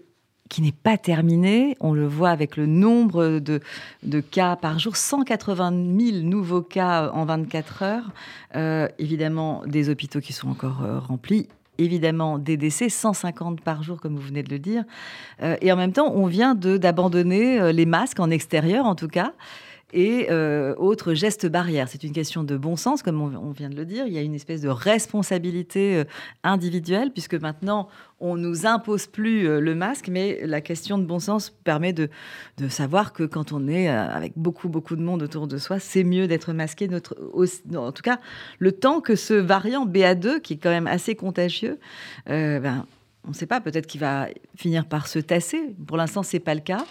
[0.50, 1.78] qui n'est pas terminé.
[1.80, 3.62] On le voit avec le nombre de,
[4.02, 8.10] de cas par jour, 180 000 nouveaux cas en 24 heures.
[8.54, 11.48] Euh, évidemment, des hôpitaux qui sont encore remplis.
[11.78, 14.84] Évidemment, des décès, 150 par jour, comme vous venez de le dire.
[15.42, 19.06] Euh, et en même temps, on vient d'abandonner euh, les masques en extérieur, en tout
[19.06, 19.32] cas.
[19.92, 21.88] Et euh, autres gestes barrières.
[21.88, 24.06] C'est une question de bon sens, comme on, vient de le dire.
[24.06, 26.04] Il y a une espèce de responsabilité euh,
[26.42, 27.88] individuelle, puisque maintenant,
[28.20, 31.92] on ne nous impose plus euh, le masque, mais la question de bon sens permet
[31.92, 32.10] de,
[32.68, 36.26] savoir que quand on est avec beaucoup, beaucoup de monde autour de soi, c'est mieux
[36.26, 36.86] d'être masqué.
[36.88, 37.16] Notre,
[37.74, 38.20] en tout cas,
[38.58, 41.78] le temps que ce variant BA2, qui est quand même assez contagieux,
[42.26, 42.84] ben,
[43.24, 45.74] on ne sait pas, peut-être qu'il va finir par se tasser.
[45.86, 46.84] Pour l'instant, ce n'est pas le cas.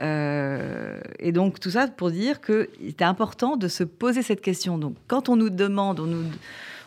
[0.00, 4.78] Euh, et donc tout ça pour dire qu'il était important de se poser cette question.
[4.78, 6.24] Donc quand on nous demande, on nous,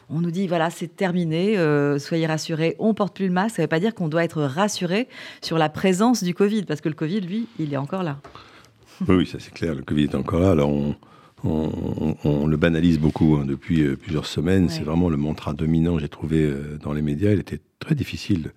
[0.10, 3.62] on nous dit voilà c'est terminé, euh, soyez rassurés, on porte plus le masque, ça
[3.62, 5.08] ne veut pas dire qu'on doit être rassuré
[5.42, 8.18] sur la présence du Covid, parce que le Covid, lui, il est encore là.
[9.08, 10.52] Oui, ça c'est clair, le Covid est encore là.
[10.52, 10.96] Alors on,
[11.44, 14.70] on, le banalise beaucoup hein, depuis euh, plusieurs semaines.
[14.70, 17.32] C'est vraiment le mantra dominant, j'ai trouvé, dans les médias.
[17.32, 18.52] Il était très difficile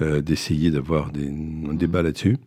[0.00, 2.38] d'essayer d'avoir un débat là-dessus.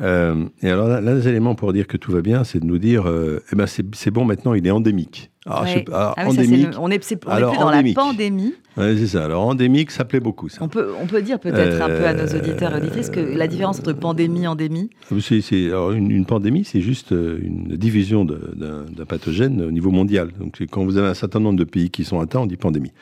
[0.00, 2.78] Euh, et alors, l'un des éléments pour dire que tout va bien, c'est de nous
[2.78, 5.30] dire, euh, eh ben c'est bon maintenant, il est endémique.
[5.44, 6.68] Alors, ah, ah endémique.
[6.80, 8.54] on est, plus dans la pandémie.
[8.76, 9.24] Ouais, c'est ça.
[9.24, 10.48] Alors endémique, ça plaît beaucoup.
[10.48, 10.62] Ça.
[10.62, 13.20] On peut, on peut dire peut-être un peu à nos euh, auditeurs et auditrices que
[13.20, 14.90] la différence entre pandémie et endémie.
[15.20, 20.30] C'est une, une, pandémie, c'est juste une division d'un pathogène au niveau mondial.
[20.38, 22.92] Donc quand vous avez un certain nombre de pays qui sont atteints, on dit pandémie.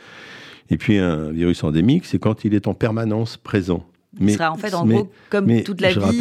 [0.70, 3.84] Et puis un virus endémique, c'est quand il est en permanence présent.
[4.18, 6.20] Mais, sera en fait en gros comme toute la vie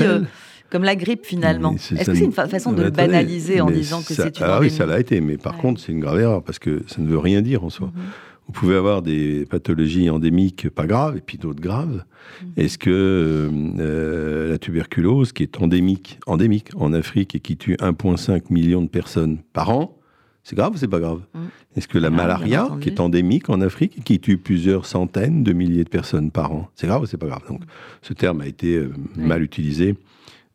[0.69, 1.73] comme la grippe finalement.
[1.73, 4.69] Est-ce que c'est une façon de le banaliser en disant que c'est une Ah oui,
[4.69, 7.17] ça l'a été, mais par contre, c'est une grave erreur parce que ça ne veut
[7.17, 7.87] rien dire en soi.
[7.87, 8.03] Mhm.
[8.47, 12.03] Vous pouvez avoir des pathologies endémiques pas graves et puis d'autres graves.
[12.41, 12.51] Mhm.
[12.57, 18.43] Est-ce que euh, la tuberculose, qui est endémique, endémique en Afrique et qui tue 1,5
[18.49, 19.95] million de personnes par an,
[20.43, 21.49] c'est grave ou c'est pas grave mhm.
[21.75, 25.43] Est-ce que la ah, malaria, qui est endémique en Afrique et qui tue plusieurs centaines
[25.43, 27.43] de milliers de personnes par an, c'est grave ou c'est pas grave?
[27.47, 27.61] Donc,
[28.01, 29.95] ce terme a été euh, mal utilisé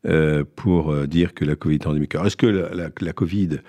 [0.06, 2.14] euh, pour euh, dire que la Covid est endémique.
[2.14, 3.60] Alors, est-ce que la, Covid,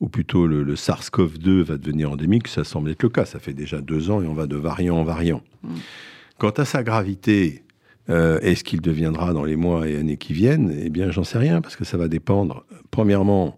[0.00, 2.48] ou plutôt le, SARS-CoV-2, va devenir endémique?
[2.48, 3.24] Ça semble être le cas.
[3.24, 5.42] Ça fait déjà deux ans et on va de variant en variant.
[5.62, 5.74] Mm.
[6.38, 7.62] Quant à sa gravité,
[8.10, 10.76] euh, est-ce qu'il deviendra dans les mois et années qui viennent?
[10.82, 13.54] Eh bien, j'en sais rien, parce que ça va dépendre, premièrement,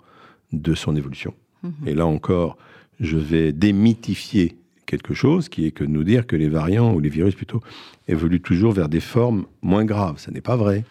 [0.53, 1.33] de son évolution.
[1.65, 1.89] Mm-hmm.
[1.89, 2.59] Et là encore,
[3.01, 7.01] je vais démythifier quelque chose, qui est que de nous dire que les variants, ou
[7.01, 7.63] les virus plutôt,
[8.09, 10.19] évoluent toujours vers des formes moins graves.
[10.19, 10.85] Ce n'est pas vrai.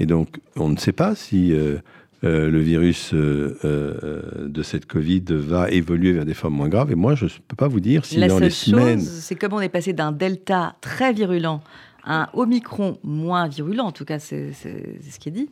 [0.00, 1.76] Et donc, on ne sait pas si euh,
[2.24, 6.90] euh, le virus euh, de cette Covid va évoluer vers des formes moins graves.
[6.90, 9.00] Et moi, je ne peux pas vous dire si dans les semaines.
[9.00, 11.60] C'est comme on est passé d'un delta très virulent
[12.02, 15.50] à un omicron moins virulent, en tout cas, c'est ce qui est dit.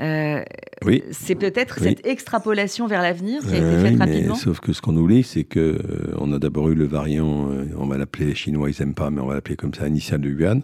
[0.00, 1.02] Oui.
[1.10, 4.34] C'est peut-être cette extrapolation vers l'avenir qui a été faite rapidement.
[4.34, 5.78] sauf que ce qu'on oublie, c'est que
[6.18, 9.20] on a d'abord eu le variant, on va l'appeler les Chinois, ils n'aiment pas, mais
[9.20, 10.60] on va l'appeler comme ça, initial de Wuhan.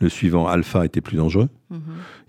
[0.00, 1.48] Le suivant, Alpha, était plus dangereux.
[1.70, 1.80] Mhm.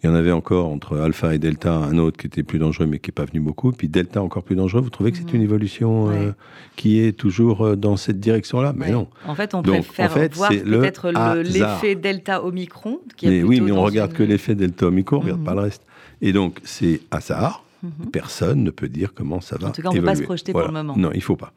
[0.02, 2.88] Il y en avait encore entre Alpha et Delta, un autre qui était plus dangereux
[2.88, 3.72] mais qui n'est pas venu beaucoup.
[3.72, 4.82] Puis Delta encore plus dangereux.
[4.82, 5.36] Vous trouvez que c'est mhm.
[5.36, 6.32] une évolution euh,
[6.76, 8.74] qui est toujours euh, dans cette direction-là?
[8.76, 9.08] Mais non.
[9.28, 11.12] En fait, on préfère voir peut-être
[11.44, 13.00] l'effet Delta Omicron.
[13.18, 15.46] Qui mais oui, mais on regarde que l'effet Delta Omicron, on ne regarde mhm.
[15.46, 15.84] pas le reste.
[16.22, 17.64] Et donc, c'est hasard.
[18.12, 19.70] Personne ne peut dire comment ça va.
[19.70, 20.98] En tout cas, on ne peut pas se projeter pour le moment.
[20.98, 21.54] Non, il ne faut pas.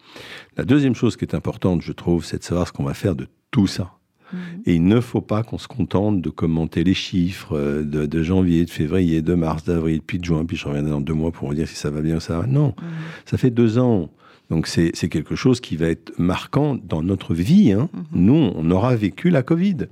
[0.56, 3.16] La deuxième chose qui est importante, je trouve, c'est de savoir ce qu'on va faire
[3.16, 3.92] de tout ça.
[4.32, 4.38] Mhm.
[4.66, 8.64] Et il ne faut pas qu'on se contente de commenter les chiffres euh, de, janvier,
[8.64, 11.48] de février, de mars, d'avril, puis de juin, puis je reviendrai dans deux mois pour
[11.48, 12.46] vous dire si ça va bien ou ça va.
[12.46, 12.88] Non, mhm.
[13.26, 14.08] ça fait deux ans.
[14.50, 17.72] Donc c'est quelque chose qui va être marquant dans notre vie.
[17.72, 17.88] Hein.
[17.92, 18.04] Mhm.
[18.12, 19.88] Nous, on aura vécu la Covid.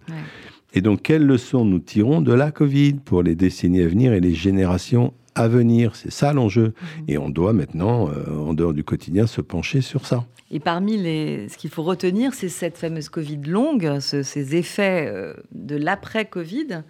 [0.73, 4.21] Et donc, quelles leçons nous tirons de la Covid pour les décennies à venir et
[4.21, 5.97] les générations à venir?
[5.97, 6.75] C'est ça l'enjeu.
[7.09, 10.27] Et on doit maintenant, euh, en dehors du quotidien, se pencher sur ça.
[10.53, 15.35] Et parmi les, ce qu'il faut retenir, c'est cette fameuse Covid longue, ces effets euh,
[15.53, 16.83] de l'après-Covid.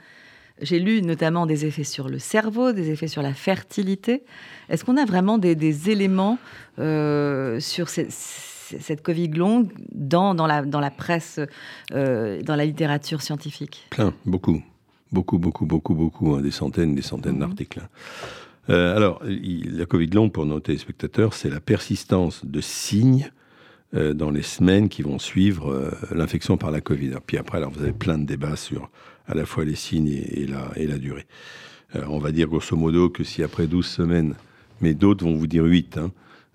[0.62, 4.24] J'ai lu notamment des effets sur le cerveau, des effets sur la fertilité.
[4.68, 6.38] Est-ce qu'on a vraiment des, éléments
[6.78, 7.88] euh, sur
[8.78, 11.40] cette Covid longue dans, dans, la, dans la presse,
[11.92, 13.86] euh, dans la littérature scientifique?
[13.90, 14.62] Plein, beaucoup.
[15.12, 16.34] Beaucoup, beaucoup, beaucoup, beaucoup.
[16.34, 17.40] Hein, des centaines, des centaines mhm.
[17.40, 17.80] d'articles.
[18.68, 18.74] Hein.
[18.74, 23.30] alors, la Covid longue, pour nos téléspectateurs, c'est la persistance de signes
[23.92, 27.10] euh, dans les semaines qui vont suivre euh, l'infection par la Covid.
[27.26, 28.88] Puis après, alors, vous avez plein de débats sur
[29.26, 31.26] à la fois les signes et, la, et la, durée.
[31.96, 34.34] Euh, on va dire grosso modo que si après 12 semaines,
[34.80, 36.12] mais d'autres vont vous dire 8, hein,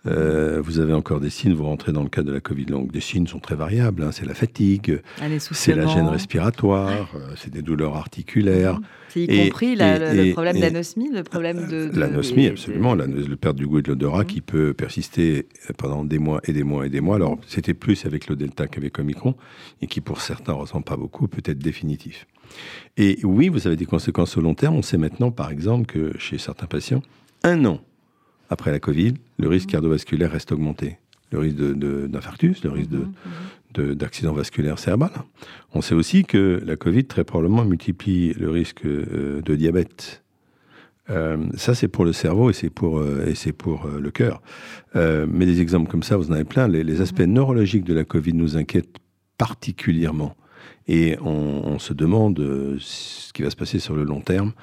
[0.07, 2.91] euh, vous avez encore des signes, vous rentrez dans le cas de la Covid longue.
[2.91, 4.03] Des signes sont très variables.
[4.03, 4.11] Hein.
[4.11, 5.01] C'est la fatigue,
[5.39, 8.79] c'est la gêne respiratoire, euh, c'est des douleurs articulaires.
[9.09, 11.89] C'est y compris le problème d'anosmie, le problème de...
[11.97, 12.95] L'anosmie, absolument.
[12.95, 14.27] Le perte du goût et de l'odorat mmh.
[14.27, 17.15] qui peut persister pendant des mois et des mois et des mois.
[17.15, 19.35] Alors, c'était plus avec le Delta qu'avec Omicron,
[19.81, 22.27] et qui pour certains ne ressemble pas beaucoup, peut être définitif.
[22.97, 24.75] Et oui, vous avez des conséquences au long terme.
[24.75, 27.01] On sait maintenant, par exemple, que chez certains patients,
[27.43, 27.79] un an
[28.49, 30.97] après la Covid, le risque cardiovasculaire reste augmenté.
[31.31, 32.91] Le risque d'infarctus, le risque
[33.73, 35.11] d'accident vasculaire cérébral.
[35.73, 40.23] On sait aussi que la Covid, très probablement, multiplie le risque de diabète
[41.09, 44.11] euh, ça, c'est pour le cerveau et c'est pour, euh, et c'est pour euh, le
[44.11, 44.41] cœur.
[44.95, 46.67] mais des exemples comme ça, vous en avez plein.
[46.67, 47.33] Les, aspects mhm.
[47.33, 48.97] neurologiques de la Covid nous inquiètent
[49.37, 50.35] particulièrement.
[50.87, 52.37] Et on, se demande
[52.79, 54.53] ce qui va se passer sur le long terme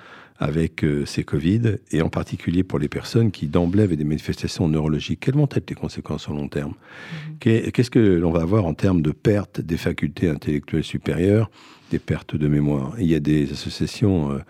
[0.42, 5.20] avec ces Covid, et en particulier pour les personnes qui d'emblée avaient des manifestations neurologiques.
[5.20, 6.72] Quelles vont être les conséquences sur long terme?
[6.72, 7.70] Mhm.
[7.72, 11.50] Qu'est-ce que l'on va avoir en termes de perte des facultés intellectuelles supérieures,
[11.90, 12.94] des pertes de mémoire?
[12.98, 14.40] Il y a des associations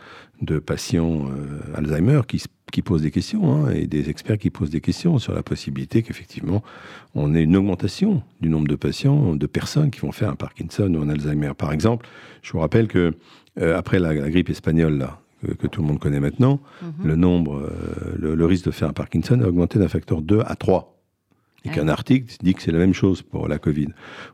[0.42, 4.70] de patients euh, Alzheimer qui, qui, posent des questions hein, et des experts qui posent
[4.70, 6.62] des questions sur la possibilité qu'effectivement
[7.14, 10.92] on ait une augmentation du nombre de patients, de personnes qui vont faire un Parkinson
[10.94, 11.52] ou un Alzheimer.
[11.56, 12.06] Par exemple,
[12.42, 13.14] je vous rappelle que
[13.60, 15.20] euh, après la, grippe espagnole là,
[15.58, 16.92] que, tout le monde connaît maintenant, mhm.
[17.04, 20.40] le nombre, euh, le, le, risque de faire un Parkinson a augmenté d'un facteur 2
[20.44, 21.01] à 3
[21.64, 23.88] et qu'un article dit que c'est la même chose pour la Covid.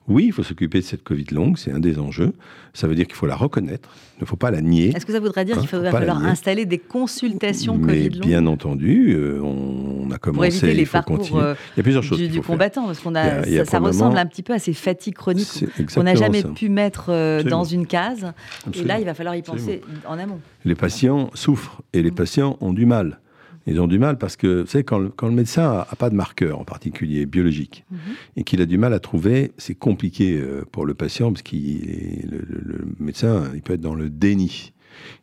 [0.07, 2.33] Oui, il faut s'occuper de cette Covid longue, c'est un des enjeux.
[2.73, 4.93] Ça veut dire qu'il faut la reconnaître, il ne faut pas la nier.
[4.97, 8.27] Est-ce que ça voudrait dire hein, qu'il va falloir installer des consultations Mais Covid longues
[8.27, 11.43] Bien entendu, euh, on, a commencé, pour éviter les il faut continuer.
[11.43, 14.27] Euh, il y a plusieurs choses du, du combattant, parce qu'on a, ça, ressemble un
[14.27, 15.65] petit peu à ces fatigues chroniques
[15.95, 18.33] qu'on n'a jamais pu mettre euh, dans une case.
[18.75, 20.41] Et là, il va falloir y penser en amont.
[20.65, 22.15] Les patients souffrent et les mm.
[22.15, 23.19] patients ont du mal.
[23.69, 26.59] Ils ont du mal parce que, vous savez, quand le, médecin n'a pas de marqueur,
[26.59, 27.99] en particulier biologique, mhm.
[28.37, 31.55] et qu'il a du mal à trouver, c'est compliqué euh, pour le patient parce que
[31.55, 34.73] le, le, médecin, il peut être dans le déni.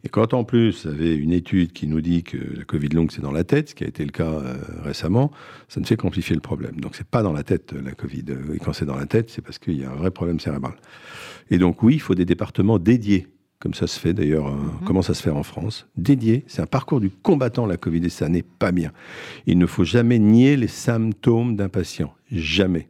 [0.03, 3.11] Et quand en plus, vous avez une étude qui nous dit que la Covid longue,
[3.11, 5.31] c'est dans la tête, ce qui a été le cas euh, récemment,
[5.67, 6.79] ça ne fait qu'amplifier le problème.
[6.79, 8.25] Donc, c'est pas dans la tête, la Covid.
[8.53, 10.75] Et quand c'est dans la tête, c'est parce qu'il y a un vrai problème cérébral.
[11.49, 13.27] Et donc, oui, il faut des départements dédiés
[13.65, 14.85] comme ça se fait d'ailleurs, comment euh, mhm.
[14.85, 16.43] commence à se faire en France, dédié.
[16.45, 18.91] C'est un parcours du combattant, la Covid, et ça n'est pas bien.
[19.47, 22.13] Il ne faut jamais nier les symptômes d'un patient.
[22.31, 22.89] Jamais.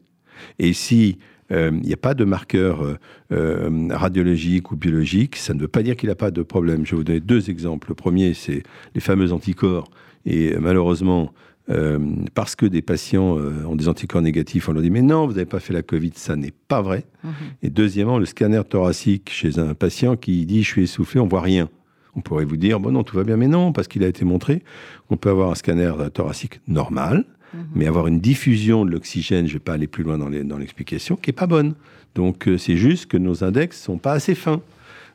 [0.59, 1.17] Et si
[1.53, 2.97] euh, il n'y a pas de marqueur
[3.31, 6.85] euh, radiologique ou biologique, ça ne veut pas dire qu'il n'a pas de problème.
[6.85, 7.87] Je vais vous donner deux exemples.
[7.87, 8.63] Le premier, c'est
[8.95, 9.89] les fameux anticorps.
[10.25, 11.31] Et malheureusement,
[11.69, 11.99] euh,
[12.33, 15.33] parce que des patients euh, ont des anticorps négatifs, on leur dit mais non, vous
[15.33, 17.05] n'avez pas fait la Covid, ça n'est pas vrai.
[17.23, 17.31] Mhm.
[17.63, 21.41] Et deuxièmement, le scanner thoracique chez un patient qui dit je suis essoufflé, on voit
[21.41, 21.69] rien.
[22.15, 24.25] On pourrait vous dire bon non, tout va bien, mais non, parce qu'il a été
[24.25, 24.63] montré
[25.09, 27.59] qu'on peut avoir un scanner thoracique normal, mhm.
[27.75, 31.15] mais avoir une diffusion de l'oxygène, je ne vais pas aller plus loin dans l'explication,
[31.15, 31.73] qui est pas bonne.
[32.15, 34.61] Donc euh, c'est juste que nos index sont pas assez fins.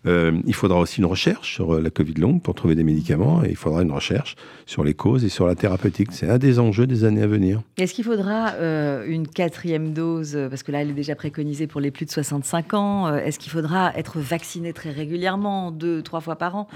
[0.07, 3.45] Euh, il faudra aussi une recherche sur euh, la Covid longue pour trouver des médicaments
[3.45, 4.35] et il faudra une recherche
[4.65, 6.09] sur les causes et sur la thérapeutique.
[6.13, 7.61] C'est un des enjeux des années à venir.
[7.77, 10.39] Est-ce qu'il faudra euh, une quatrième dose?
[10.49, 13.15] Parce que là, elle est déjà préconisée pour les plus de 65 ans.
[13.15, 16.69] Est-ce qu'il faudra être vacciné très régulièrement, deux, trois fois par an?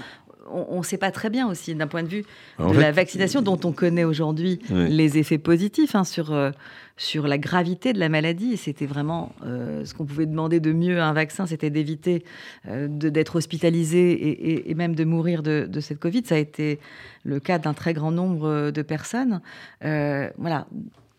[0.45, 2.25] On ne sait pas très bien aussi d'un point de vue
[2.59, 6.51] de la vaccination dont on connaît aujourd'hui les effets positifs hein, sur, euh,
[6.97, 8.53] sur la gravité de la maladie.
[8.53, 12.23] Et c'était vraiment euh, ce qu'on pouvait demander de mieux à un vaccin, c'était d'éviter
[12.67, 16.23] euh, d'être hospitalisé et, même de mourir de, de, cette Covid.
[16.25, 16.79] Ça a été
[17.23, 19.41] le cas d'un très grand nombre de personnes.
[19.81, 20.67] voilà,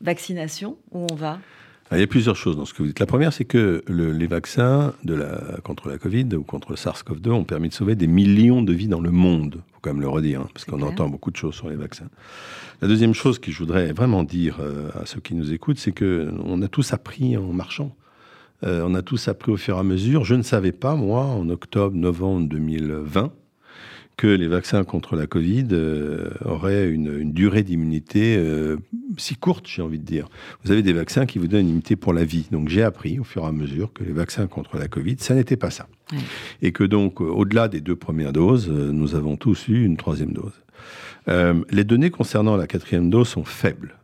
[0.01, 1.39] vaccination, où on va?
[1.93, 2.99] Il y a plusieurs choses dans ce que vous dites.
[2.99, 7.31] La première, c'est que les vaccins de la, contre la Covid ou contre le SARS-CoV-2
[7.31, 9.63] ont permis de sauver des millions de vies dans le monde.
[9.69, 11.77] Il faut quand même le redire, hein, parce qu'on entend beaucoup de choses sur les
[11.77, 12.09] vaccins.
[12.83, 15.93] La deuxième chose que je voudrais vraiment dire euh, à ceux qui nous écoutent, c'est
[15.93, 17.95] qu'on a tous appris en marchant.
[18.65, 20.25] Euh, on a tous appris au fur et à mesure.
[20.25, 23.31] Je ne savais pas, moi, en octobre, novembre 2020,
[24.17, 28.79] que les vaccins contre la Covid euh, auraient une, durée d'immunité euh,
[29.19, 30.29] si courte, j'ai envie de dire.
[30.65, 32.47] Vous avez des vaccins qui vous donnent une immunité pour la vie.
[32.51, 35.35] Donc j'ai appris au fur et à mesure que les vaccins contre la Covid, ça
[35.35, 35.87] n'était pas ça.
[36.63, 40.33] Et que donc, au-delà des deux premières doses, euh, nous avons tous eu une troisième
[40.33, 40.63] dose.
[41.71, 43.97] les données concernant la quatrième dose sont faibles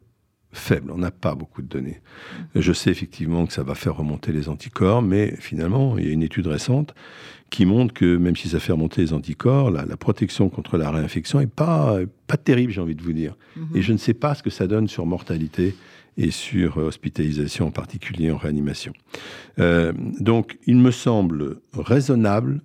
[0.53, 0.91] faibles.
[0.91, 2.01] On n'a pas beaucoup de données.
[2.55, 6.13] Je sais effectivement que ça va faire remonter les anticorps, mais finalement, il y a
[6.13, 6.95] une étude récente
[7.51, 11.41] qui montre que même si ça fait remonter les anticorps, la, protection contre la réinfection
[11.41, 13.37] n'est pas, pas terrible, j'ai envie de vous dire.
[13.57, 13.77] Mhm.
[13.77, 15.75] Et je ne sais pas ce que ça donne sur mortalité
[16.17, 18.93] et sur hospitalisation, en particulier en réanimation.
[19.59, 22.63] Euh, donc, il me semble raisonnable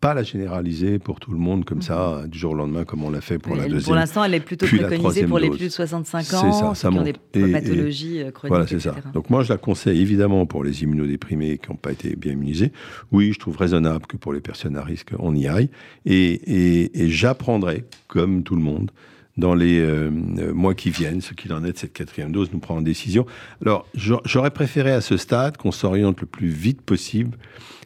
[0.00, 2.28] pas la généraliser pour tout le monde comme ça, mhm.
[2.28, 3.82] du jour au lendemain, comme on l'a fait pour la deuxième.
[3.82, 6.98] Pour l'instant, elle est plutôt préconisée pour les plus de 65 ans, ça, ça qui
[6.98, 7.12] ont des
[7.52, 8.50] pathologies euh, chroniques.
[8.50, 8.94] Voilà, c'est ça.
[9.14, 12.72] Donc moi, je la conseille évidemment pour les immunodéprimés qui n'ont pas été bien immunisés.
[13.10, 15.70] Oui, je trouve raisonnable que pour les personnes à risque, on y aille.
[16.04, 18.90] Et, et, j'apprendrai, comme tout le monde,
[19.36, 20.10] dans les euh,
[20.52, 23.26] mois qui viennent, ce qu'il en est de cette quatrième dose, nous prendre une décision.
[23.62, 27.36] Alors, j'aurais préféré à ce stade qu'on s'oriente le plus vite possible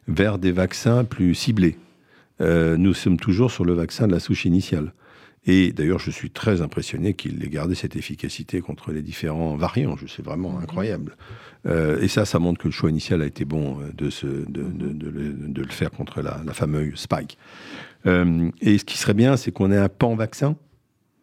[0.09, 1.77] vers des vaccins plus ciblés.
[2.41, 4.93] Euh, nous sommes toujours sur le vaccin de la souche initiale.
[5.47, 9.97] Et d'ailleurs, je suis très impressionné qu'il ait gardé cette efficacité contre les différents variants.
[9.97, 10.63] Je sais vraiment mhm.
[10.63, 11.17] incroyable.
[11.67, 14.27] Euh, et ça, ça montre que le choix initial a été bon euh, de, se,
[14.27, 17.39] de, de, de, le faire contre la, la fameuse spike.
[18.07, 20.57] Euh, et ce qui serait bien, c'est qu'on ait un pan-vaccin,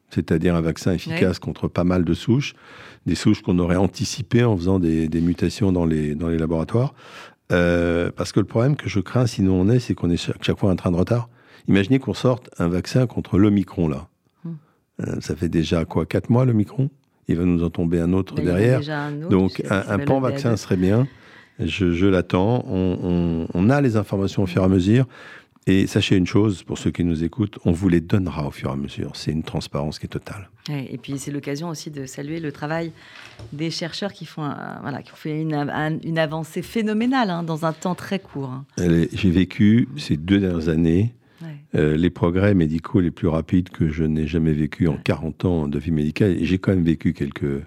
[0.09, 2.55] c'est-à-dire un vaccin efficace contre pas mal de souches,
[3.05, 6.93] des souches qu'on aurait anticipées en faisant des, des, mutations dans les, dans les laboratoires.
[7.51, 10.43] Euh, parce que le problème que je crains, sinon on est, c'est qu'on est chaque,
[10.43, 11.29] chaque fois un train de retard.
[11.67, 14.07] Imaginez qu'on sorte un vaccin contre l'Omicron, là.
[14.43, 14.53] Hmm.
[15.01, 16.89] Euh, ça fait déjà quoi, quatre mois l'Omicron?
[17.27, 18.81] Il va nous en tomber un autre derrière.
[19.29, 21.07] Donc un, pan-vaccin serait bien.
[21.59, 22.63] Je, l'attends.
[22.67, 25.05] On, a les informations au fur et à mesure.
[25.67, 28.69] Et sachez une chose, pour ceux qui nous écoutent, on vous les donnera au fur
[28.69, 29.11] et à mesure.
[29.15, 30.49] C'est une transparence qui est totale.
[30.69, 32.93] et puis c'est l'occasion aussi de saluer le travail
[33.51, 34.49] des chercheurs qui, font
[34.81, 35.53] voilà, qui ont fait une,
[36.03, 38.49] une avancée phénoménale hein, dans un temps très court.
[38.49, 38.65] Hein.
[39.11, 41.13] J'ai vécu ces deux dernières années
[41.75, 45.67] euh, les progrès médicaux les plus rapides que je n'ai jamais vécu en 40 ans
[45.67, 46.31] de vie médicale.
[46.31, 47.61] Et j'ai quand même vécu quelques,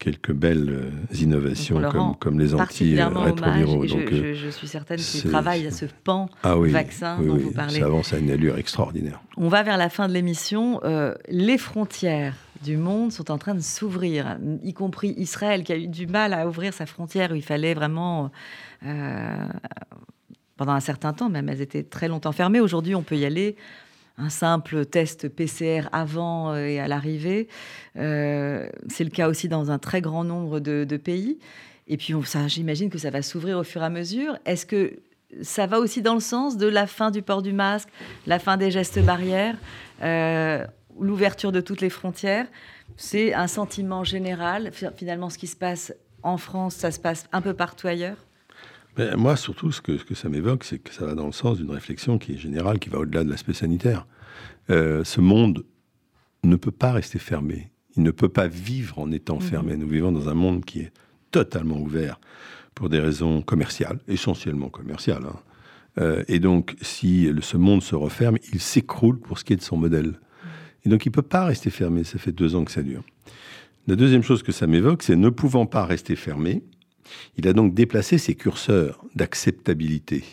[0.00, 3.86] quelques belles euh, innovations comme, comme les anti-rétroviraux.
[3.86, 7.78] Je, je, suis certaine qu'il travaille à ce pan ah vaccin dont vous parlez.
[7.78, 9.20] Ça avance à une allure extraordinaire.
[9.36, 10.80] On va vers la fin de l'émission.
[10.84, 12.34] Euh, les frontières
[12.64, 16.32] du monde sont en train de s'ouvrir, y compris Israël qui a eu du mal
[16.32, 18.30] à ouvrir sa frontière où il fallait vraiment
[20.56, 22.60] pendant un certain temps, même elles étaient très longtemps fermées.
[22.60, 23.56] Aujourd'hui, on peut y aller.
[24.20, 27.48] Un simple test PCR avant euh, et à l'arrivée.
[27.96, 31.38] Euh, c'est le cas aussi dans un très grand nombre de, pays.
[31.88, 32.14] Et puis,
[32.46, 34.36] j'imagine que ça va s'ouvrir au fur et à mesure.
[34.44, 34.98] Est-ce que
[35.40, 37.88] ça va aussi dans le sens de la fin du port du masque,
[38.26, 39.56] la fin des gestes barrières,
[40.02, 40.66] euh,
[41.00, 42.46] l'ouverture de toutes les frontières?
[42.98, 44.70] C'est un sentiment général.
[44.96, 48.18] Finalement, ce qui se passe en France, ça se passe un peu partout ailleurs?
[49.16, 51.58] Moi, surtout, ce que, ce que ça m'évoque, c'est que ça va dans le sens
[51.58, 54.06] d'une réflexion qui est générale, qui va au-delà de l'aspect sanitaire.
[54.70, 55.64] Euh, ce monde
[56.44, 57.70] ne peut pas rester fermé.
[57.96, 59.42] Il ne peut pas vivre en étant mhm.
[59.42, 59.76] fermé.
[59.76, 60.92] Nous vivons dans un monde qui est
[61.30, 62.20] totalement ouvert
[62.74, 65.24] pour des raisons commerciales, essentiellement commerciales.
[65.26, 65.38] Hein.
[65.98, 69.62] Euh, et donc, si ce monde se referme, il s'écroule pour ce qui est de
[69.62, 70.18] son modèle.
[70.84, 72.04] Et donc, il ne peut pas rester fermé.
[72.04, 73.02] Ça fait deux ans que ça dure.
[73.86, 76.62] La deuxième chose que ça m'évoque, c'est ne pouvant pas rester fermé,
[77.36, 80.24] il a donc déplacé ses curseurs d'acceptabilité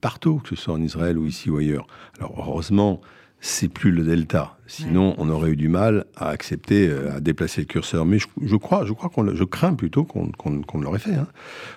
[0.00, 1.86] partout, que ce soit en Israël ou ici ou ailleurs.
[2.18, 3.00] Alors heureusement,
[3.40, 4.56] c'est plus le delta.
[4.66, 8.06] Sinon, on aurait eu du mal à accepter, euh, à déplacer le curseur.
[8.06, 11.14] Mais je, crois, je crois qu'on, je crains plutôt qu'on, l'aurait fait.
[11.14, 11.28] Hein.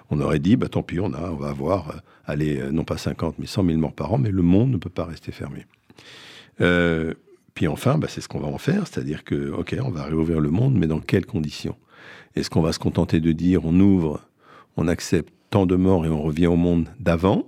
[0.10, 1.94] On aurait dit, bah tant pis, on a, on va avoir, euh,
[2.26, 4.78] aller euh, non pas 50, mais 100 000 morts par an, mais le monde ne
[4.78, 5.66] peut pas rester fermé.
[7.54, 10.40] puis enfin, bah, c'est ce qu'on va en faire, c'est-à-dire que, ok, on va réouvrir
[10.40, 11.76] le monde, mais dans quelles conditions?
[12.36, 14.22] Est-ce qu'on va se contenter de dire, on ouvre
[14.78, 17.44] on accepte tant de morts et on revient au monde d'avant.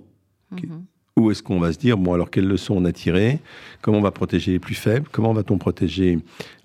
[0.50, 0.84] Mhm.
[1.16, 3.40] Ou est-ce qu'on va se dire, bon, alors quelles leçons on a tirées?
[3.82, 5.06] Comment on va protéger les plus faibles?
[5.10, 6.18] Comment va-t-on protéger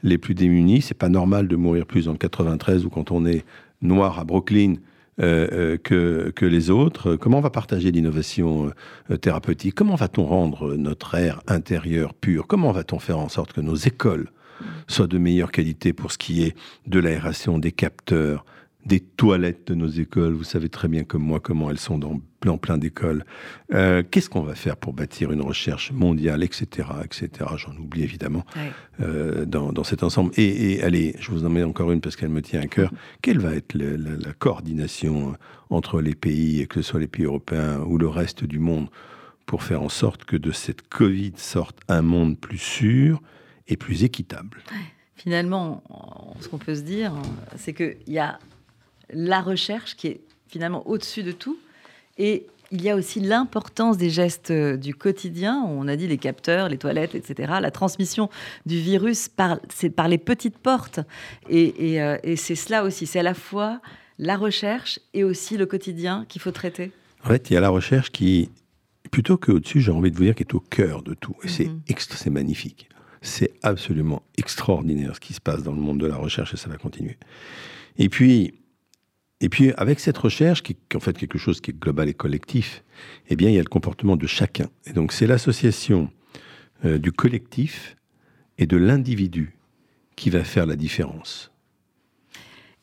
[0.04, 0.82] les plus démunis?
[0.82, 3.44] C'est pas normal de mourir plus en 93 ou quand on est
[3.82, 4.76] noir à Brooklyn
[5.22, 7.16] euh, euh, que, que, les autres.
[7.16, 8.72] Comment on va partager l'innovation
[9.10, 9.74] euh, thérapeutique?
[9.74, 12.48] Comment va-t-on rendre notre air intérieur pur?
[12.48, 14.30] Comment va-t-on faire en sorte que nos écoles
[14.88, 16.56] soient de meilleure qualité pour ce qui est
[16.88, 18.46] de l'aération, des capteurs,
[18.86, 20.34] des toilettes de nos écoles.
[20.34, 23.26] Vous savez très bien comme moi comment elles sont dans plein, plein d'écoles.
[23.74, 27.30] Euh, qu'est-ce qu'on va faire pour bâtir une recherche mondiale, etc., etc.
[27.58, 28.46] J'en oublie évidemment
[29.02, 30.32] euh, dans, cet ensemble.
[30.38, 32.92] Et, allez, je vous en mets encore une parce qu'elle me tient à cœur.
[33.22, 35.34] Quelle va être la, coordination
[35.72, 38.90] entre les pays, que ce soit les pays européens ou le reste du monde,
[39.48, 43.22] pour faire en sorte que de cette Covid sorte un monde plus sûr
[43.68, 44.60] et plus équitable?
[45.16, 45.82] Finalement,
[46.40, 47.14] ce qu'on peut se dire,
[47.56, 48.38] c'est qu'il y a
[49.12, 51.58] la recherche qui est finalement au-dessus de tout.
[52.18, 55.64] Et il y a aussi l'importance des gestes euh, du quotidien.
[55.68, 57.54] On a dit les capteurs, les toilettes, etc.
[57.62, 58.30] La transmission
[58.66, 59.30] du virus,
[59.70, 61.00] c'est par les petites portes.
[61.52, 63.06] Euh, et, c'est cela aussi.
[63.06, 63.82] C'est à la fois
[64.18, 66.92] la recherche et aussi le quotidien qu'il faut traiter.
[67.24, 68.50] En fait, il y a la recherche qui,
[69.12, 71.36] plutôt qu'au-dessus, j'ai envie de vous dire, qui est au cœur de tout.
[71.44, 72.34] Et c'est mhm.
[72.34, 72.90] magnifique.
[73.22, 76.70] C'est absolument extraordinaire ce qui se passe dans le monde de la recherche et ça
[76.70, 77.18] va continuer.
[77.98, 78.54] Et puis,
[79.46, 82.16] et puis, avec cette recherche, qui est en fait quelque chose qui est global et
[82.16, 82.84] collectif,
[83.28, 84.70] eh bien, il y a le comportement de chacun.
[84.88, 86.10] Et donc, c'est l'association
[86.84, 87.96] euh, du collectif
[88.58, 89.56] et de l'individu
[90.16, 91.52] qui va faire la différence.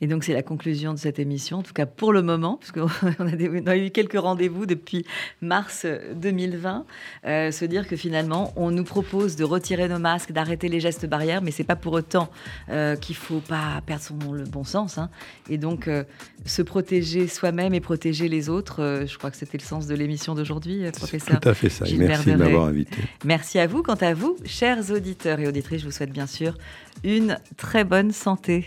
[0.02, 2.72] Et donc, c'est la conclusion de cette émission, en tout cas pour le moment, parce
[2.72, 2.88] qu'on
[3.66, 5.06] a, a, eu quelques rendez-vous depuis
[5.40, 5.86] mars
[6.16, 6.84] 2020.
[7.24, 11.06] Euh, se dire que finalement, on nous propose de retirer nos masques, d'arrêter les gestes
[11.06, 12.30] barrières, mais c'est pas pour autant
[12.68, 14.98] euh, qu'il faut pas perdre son, le bon sens.
[14.98, 15.08] Hein.
[15.48, 16.02] Et donc, euh,
[16.46, 20.34] se protéger soi-même et protéger les autres, je crois que c'était le sens de l'émission
[20.34, 21.38] d'aujourd'hui, professeur.
[21.38, 21.84] Tout à fait ça.
[21.96, 22.96] merci de m'avoir invité.
[23.24, 23.84] Merci à vous.
[23.84, 26.58] Quant à vous, chers auditeurs et auditrices, je vous souhaite bien sûr
[27.04, 28.66] une très bonne santé.